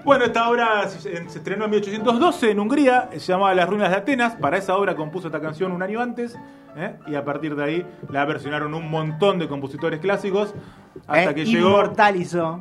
Bueno, 0.05 0.25
esta 0.27 0.49
obra 0.51 0.74
se, 0.89 1.01
se 1.29 1.39
estrenó 1.39 1.65
en 1.65 1.71
1812 1.73 2.51
en 2.51 2.61
Hungría, 2.61 3.09
se 3.13 3.33
llamaba 3.33 3.55
Las 3.55 3.69
Ruinas 3.69 3.91
de 3.91 3.97
Atenas. 3.97 4.35
Para 4.37 4.59
esa 4.59 4.77
obra 4.77 4.95
compuso 4.95 5.29
esta 5.29 5.41
canción 5.41 5.73
un 5.73 5.83
año 5.83 6.01
antes, 6.01 6.37
¿eh? 6.77 6.97
y 7.07 7.15
a 7.15 7.25
partir 7.25 7.55
de 7.57 7.65
ahí 7.65 7.87
la 8.11 8.25
versionaron 8.25 8.75
un 8.75 8.91
montón 8.91 9.39
de 9.39 9.49
compositores 9.49 10.01
clásicos 10.01 10.55
hasta 11.07 11.31
Eh, 11.31 11.35
que 11.35 11.45
llegó 11.45 11.81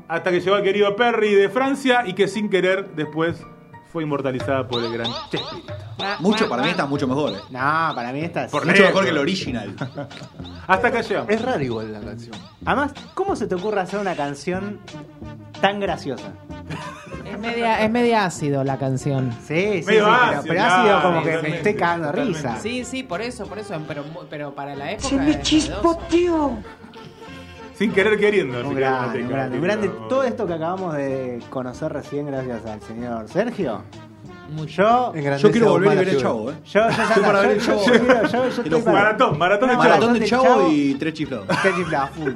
hasta 0.08 0.32
que 0.32 0.40
llegó 0.42 0.58
el 0.58 0.64
querido 0.64 0.96
Perry 0.96 1.36
de 1.36 1.50
Francia 1.50 2.04
y 2.06 2.14
que 2.14 2.28
sin 2.28 2.50
querer 2.50 2.96
después 2.96 3.46
fue 3.94 4.04
inmortalizada 4.04 4.68
por 4.68 4.84
el 4.84 4.92
gran 4.92 5.08
Chespirito. 5.30 5.72
Mucho, 6.20 6.50
para 6.50 6.64
mí 6.64 6.70
está 6.70 6.86
mucho 6.88 7.08
mejor. 7.08 7.32
eh. 7.34 7.42
No, 7.52 7.92
para 7.96 8.12
mí 8.12 8.22
esta 8.22 8.46
es... 8.46 8.52
Por 8.52 8.64
Mucho 8.66 8.74
lejos. 8.74 8.88
mejor 8.90 9.04
que 9.06 9.10
el 9.12 9.18
original. 9.20 9.76
Hasta 10.68 10.88
acá 10.88 11.02
llegamos. 11.02 11.30
Es 11.30 11.42
raro 11.42 11.64
igual 11.64 11.94
la 11.94 12.00
canción. 12.00 12.36
Además, 12.66 12.94
¿cómo 13.14 13.36
se 13.36 13.46
te 13.48 13.54
ocurre 13.56 13.82
hacer 13.82 14.00
una 14.00 14.16
canción 14.16 14.80
tan 15.62 15.80
graciosa? 15.80 16.34
Es 17.24 17.40
media, 17.40 17.84
es 17.84 17.92
media 17.92 18.26
ácido 18.26 18.64
la 18.64 18.78
canción. 18.80 19.32
Sí, 19.46 19.80
sí, 19.80 19.84
pero, 19.86 20.12
ácido, 20.12 20.44
pero 20.48 20.62
ha 20.62 20.70
sido 20.70 20.84
claro, 20.84 21.02
como 21.04 21.20
que 21.22 21.26
me 21.30 21.32
totalmente, 21.36 21.58
estoy 21.58 21.76
cagando 21.76 22.08
de 22.08 22.12
risa. 22.26 22.58
Sí, 22.60 22.86
sí, 22.86 23.04
por 23.04 23.22
eso, 23.22 23.46
por 23.46 23.60
eso, 23.60 23.80
pero, 23.88 24.04
pero 24.30 24.56
para 24.56 24.76
la 24.76 24.92
época. 24.92 25.10
Se 25.10 25.16
me 25.18 25.32
es 25.32 25.42
chispoteó. 25.42 26.58
Sin 27.76 27.92
querer 27.92 28.20
queriendo. 28.20 28.68
Un 28.68 28.76
grande, 28.76 29.24
un 29.24 29.30
grande, 29.30 29.58
un 29.58 29.64
grande. 29.64 29.90
Todo 30.10 30.24
esto 30.24 30.46
que 30.48 30.54
acabamos 30.54 30.94
de 30.96 31.40
conocer 31.50 31.92
recién 31.92 32.28
gracias 32.28 32.66
al 32.66 32.82
señor 32.82 33.28
Sergio 33.28 33.84
Yo, 34.68 35.14
Yo 35.40 35.52
quiero 35.52 35.72
volver 35.72 35.90
a 35.90 35.96
ver 36.02 36.10
el 36.10 36.18
chavo, 36.22 36.52
¿eh? 36.52 36.56
yo, 36.66 36.82
yo, 36.90 37.04
Estoy 37.04 37.24
para 37.24 37.42
ver 37.42 37.52
el 37.52 37.60
yo- 37.60 37.84
Chavo. 37.84 38.92
Maratón, 38.92 39.38
maratón 39.40 39.70
de 39.70 39.74
chavo. 39.76 39.84
Maratón 39.84 40.14
del 40.14 40.24
chavo 40.30 40.70
y 40.72 40.94
tres 40.96 41.14
chiflados. 41.16 41.48
Qué 41.64 41.74
chiflada, 41.76 42.08
full. 42.08 42.32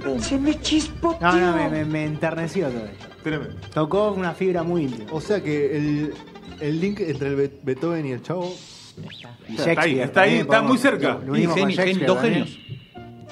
No, 1.22 1.32
no, 1.34 1.56
me, 1.56 1.70
me, 1.70 1.86
me 1.86 2.06
enterneció 2.06 2.70
todo. 2.70 2.86
esto. 2.86 3.06
Tremendo. 3.24 3.56
Tocó 3.74 4.12
una 4.14 4.34
fibra 4.34 4.64
muy 4.64 4.84
íntima. 4.84 5.12
O 5.12 5.22
sea 5.22 5.44
que 5.44 5.78
el, 5.78 6.14
el 6.60 6.80
link 6.82 7.00
entre 7.02 7.28
el 7.28 7.36
Be- 7.36 7.60
Beethoven 7.62 8.06
y 8.08 8.12
el 8.14 8.24
chavo. 8.24 8.52
Está 9.56 9.82
ahí, 9.82 10.00
está 10.00 10.22
ahí, 10.22 10.38
está 10.38 10.62
muy 10.64 10.78
cerca. 10.80 11.20
dos 12.08 12.18
también. 12.22 12.46
genios. 12.46 12.77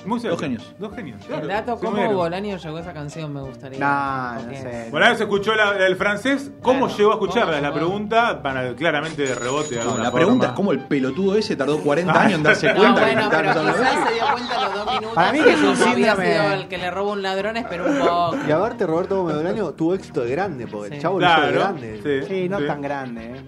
Muy 0.05 0.19
cerca. 0.19 0.31
Dos 0.35 0.41
genios. 0.41 0.75
Dos 0.79 0.95
genios. 0.95 1.25
claro. 1.25 1.41
El 1.41 1.47
dato, 1.47 1.75
¿cómo 1.77 1.91
unieron. 1.91 2.15
Bolaño 2.15 2.57
llegó 2.57 2.77
a 2.77 2.81
esa 2.81 2.93
canción? 2.93 3.33
Me 3.33 3.41
gustaría. 3.41 3.79
No, 3.79 4.33
no 4.35 4.49
sé. 4.51 4.87
Bueno, 4.91 5.05
ahora 5.05 5.17
se 5.17 5.23
escuchó 5.23 5.55
la- 5.55 5.85
el 5.85 5.95
francés. 5.95 6.51
¿Cómo 6.61 6.85
Claro, 6.87 6.97
llegó 6.97 7.11
a 7.11 7.13
¿cómo 7.19 7.25
escucharla? 7.27 7.57
Es 7.57 7.61
la 7.63 7.73
pregunta. 7.73 8.41
Para, 8.41 8.73
claramente 8.75 9.23
de 9.23 9.35
rebote. 9.35 9.69
de 9.75 9.75
No, 9.77 9.81
alguna 9.81 10.03
la 10.03 10.11
forma. 10.11 10.25
pregunta 10.25 10.45
es 10.47 10.51
cómo 10.53 10.71
el 10.71 10.79
pelotudo 10.79 11.35
ese 11.35 11.55
tardó 11.55 11.79
40 11.79 12.21
años 12.21 12.33
en 12.37 12.43
darse 12.43 12.67
No, 12.73 12.79
cuenta 12.79 12.99
que 13.05 13.05
bueno, 13.15 13.21
estaba 13.21 13.41
pero 13.43 13.53
quizás 13.73 14.07
se 14.07 14.13
dio 14.13 14.23
cuenta 14.31 14.55
a 14.59 14.65
los 14.65 14.73
dos 14.75 14.85
minutos. 14.93 15.11
Para 15.15 15.31
mí 15.31 15.39
que 15.41 15.53
es 15.53 15.59
un 15.61 15.75
síndrome- 15.75 16.33
sido 16.33 16.51
el 16.53 16.67
que 16.67 16.77
le 16.77 16.91
roba 16.91 17.11
un 17.13 17.21
ladrón, 17.21 17.57
esperó 17.57 17.85
un 17.89 17.99
poco. 17.99 18.37
Y 18.47 18.51
aparte, 18.51 18.85
Roberto 18.87 19.17
Gómez 19.21 19.35
Bolaño 19.37 19.71
tuvo 19.71 19.95
éxito 19.95 20.21
de 20.21 20.31
grande, 20.31 20.67
porque 20.67 20.87
el 20.87 20.93
Sí. 20.95 20.99
chavo 21.01 21.19
lo 21.19 21.25
hizo 21.25 21.35
de 21.35 21.41
Claro. 21.51 21.59
grande. 21.59 22.01
Sí, 22.27 22.27
Sí, 22.43 22.49
no 22.49 22.59
sí. 22.59 22.67
tan 22.67 22.81
grande, 22.81 23.31
¿eh? 23.31 23.41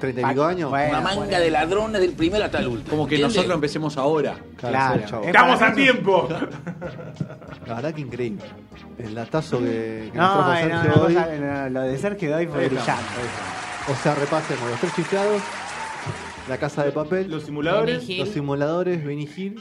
Treinta 0.00 0.20
y 0.20 0.24
pico 0.24 0.44
años. 0.44 0.70
Bueno, 0.70 0.88
Una 0.90 1.00
manga 1.00 1.16
bueno. 1.24 1.38
de 1.40 1.50
ladrones 1.50 2.00
del 2.00 2.12
primero 2.12 2.44
hasta 2.44 2.58
el 2.58 2.66
último. 2.68 2.90
Como 2.90 3.06
que 3.08 3.18
nosotros 3.18 3.54
empecemos 3.54 3.96
ahora. 3.96 4.36
Claro. 4.56 5.00
Es 5.00 5.26
Estamos 5.28 5.62
a 5.62 5.72
tiempo. 5.72 6.28
La 7.66 7.74
verdad 7.76 7.94
que 7.94 8.00
increíble. 8.00 8.44
El 8.98 9.14
datazo 9.14 9.58
que, 9.60 10.10
que 10.12 10.18
nos 10.18 10.26
No, 10.28 10.32
trajo 10.34 10.50
no, 10.50 10.56
Sergio 10.56 10.92
no, 10.96 11.02
hoy. 11.06 11.14
cosa- 11.14 11.36
no, 11.36 11.68
lo 11.70 11.80
de 11.82 11.98
Sergio 11.98 12.30
Doy 12.32 12.46
fue 12.46 12.66
brillante. 12.68 13.02
O 13.90 13.94
sea, 13.96 14.14
repasemos 14.14 14.70
los 14.70 14.80
tres 14.80 14.94
chiflados, 14.94 15.42
la 16.48 16.56
casa 16.58 16.84
de 16.84 16.92
papel, 16.92 17.22
Los 17.24 17.30
los, 17.30 17.44
simuladores 17.44 18.08
Hill. 18.08 18.26
simuladores, 18.26 19.04
Benny 19.04 19.28
Hill, 19.36 19.60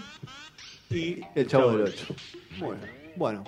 y 0.89 1.21
el 1.35 1.47
chavo 1.47 1.71
del 1.71 1.81
8. 1.87 2.05
Bueno, 2.59 2.81
bueno. 3.15 3.43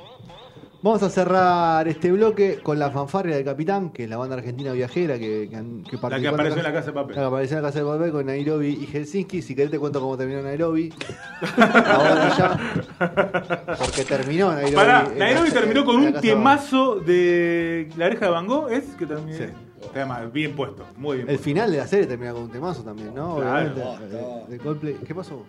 Vamos 0.83 1.01
a 1.01 1.09
cerrar 1.09 1.87
este 1.87 2.11
bloque 2.11 2.59
con 2.61 2.77
la 2.77 2.91
fanfarria 2.91 3.37
del 3.37 3.45
Capitán, 3.45 3.89
que 3.91 4.03
es 4.03 4.09
la 4.09 4.17
banda 4.17 4.35
argentina 4.35 4.73
viajera 4.73 5.17
que, 5.17 5.47
que, 5.49 5.55
han- 5.55 5.81
que 5.83 5.95
La 5.95 6.19
que 6.19 6.27
apareció 6.27 6.57
en 6.57 6.63
la 6.63 6.73
casa 6.73 6.87
de 6.87 6.91
papel. 6.93 7.15
La 7.15 7.21
que 7.21 7.27
apareció 7.27 7.55
en 7.57 7.63
la 7.63 7.69
casa 7.69 7.79
de 7.79 7.85
papel 7.85 8.11
con 8.11 8.25
Nairobi 8.25 8.67
y 8.81 8.85
Helsinki. 8.85 9.41
Si 9.41 9.55
querés 9.55 9.71
te 9.71 9.79
cuento 9.79 10.01
cómo 10.01 10.17
terminó 10.17 10.41
Nairobi. 10.41 10.93
Ahora 11.57 12.37
ya. 12.37 13.75
Porque 13.79 14.03
terminó 14.03 14.51
Nairobi. 14.51 14.75
Pará, 14.75 15.07
Nairobi 15.17 15.47
la- 15.47 15.53
terminó 15.53 15.85
con 15.85 15.95
un 15.95 16.05
casa 16.11 16.15
de 16.21 16.27
temazo 16.27 16.95
de 16.95 17.89
La 17.95 18.05
oreja 18.07 18.25
de 18.25 18.31
Van 18.31 18.47
Gogh, 18.47 18.69
¿es? 18.69 18.83
Que 18.99 19.05
también. 19.05 19.37
Sí. 19.37 19.45
Tema 19.93 20.21
bien 20.25 20.53
puesto, 20.55 20.85
muy 20.97 21.17
bien 21.17 21.29
El 21.29 21.35
puesto. 21.35 21.43
final 21.43 21.71
de 21.71 21.77
la 21.77 21.87
serie 21.87 22.07
termina 22.07 22.31
con 22.33 22.43
un 22.43 22.49
temazo 22.51 22.83
también, 22.83 23.13
¿no? 23.13 23.35
Claro. 23.37 23.71
Obviamente. 23.71 24.51
de 24.51 24.57
Coldplay. 24.59 24.93
¿Qué 25.05 25.13
pasó? 25.15 25.45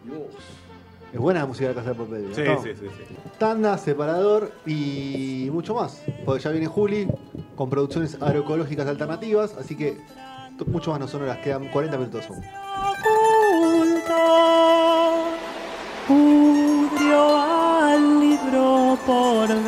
Es 1.15 1.21
buena 1.21 1.41
la 1.41 1.47
música 1.47 1.69
de 1.69 1.75
la 1.75 1.81
casa 1.81 1.95
de 1.95 2.05
papel. 2.05 2.35
Sí, 2.35 2.43
¿no? 2.43 2.61
sí, 2.61 2.71
sí, 2.75 2.87
sí. 2.89 3.17
Tanda, 3.39 3.79
separador 3.79 4.51
y 4.67 5.49
mucho 5.53 5.77
más. 5.77 6.03
Porque 6.25 6.43
ya 6.43 6.51
viene 6.51 6.67
Juli 6.67 7.07
con 7.55 7.71
producciones 7.71 8.21
agroecológicas 8.21 8.89
alternativas, 8.89 9.55
así 9.57 9.77
que 9.77 10.01
mucho 10.67 10.91
más 10.91 10.99
no 10.99 11.07
sonoras, 11.07 11.39
quedan 11.39 11.69
40 11.69 11.99
minutos 11.99 12.27
aún. 12.29 12.43
Pudrió 16.09 17.37
al 17.39 18.21
libro 18.21 18.99
por 19.07 19.49
ver. 19.49 19.65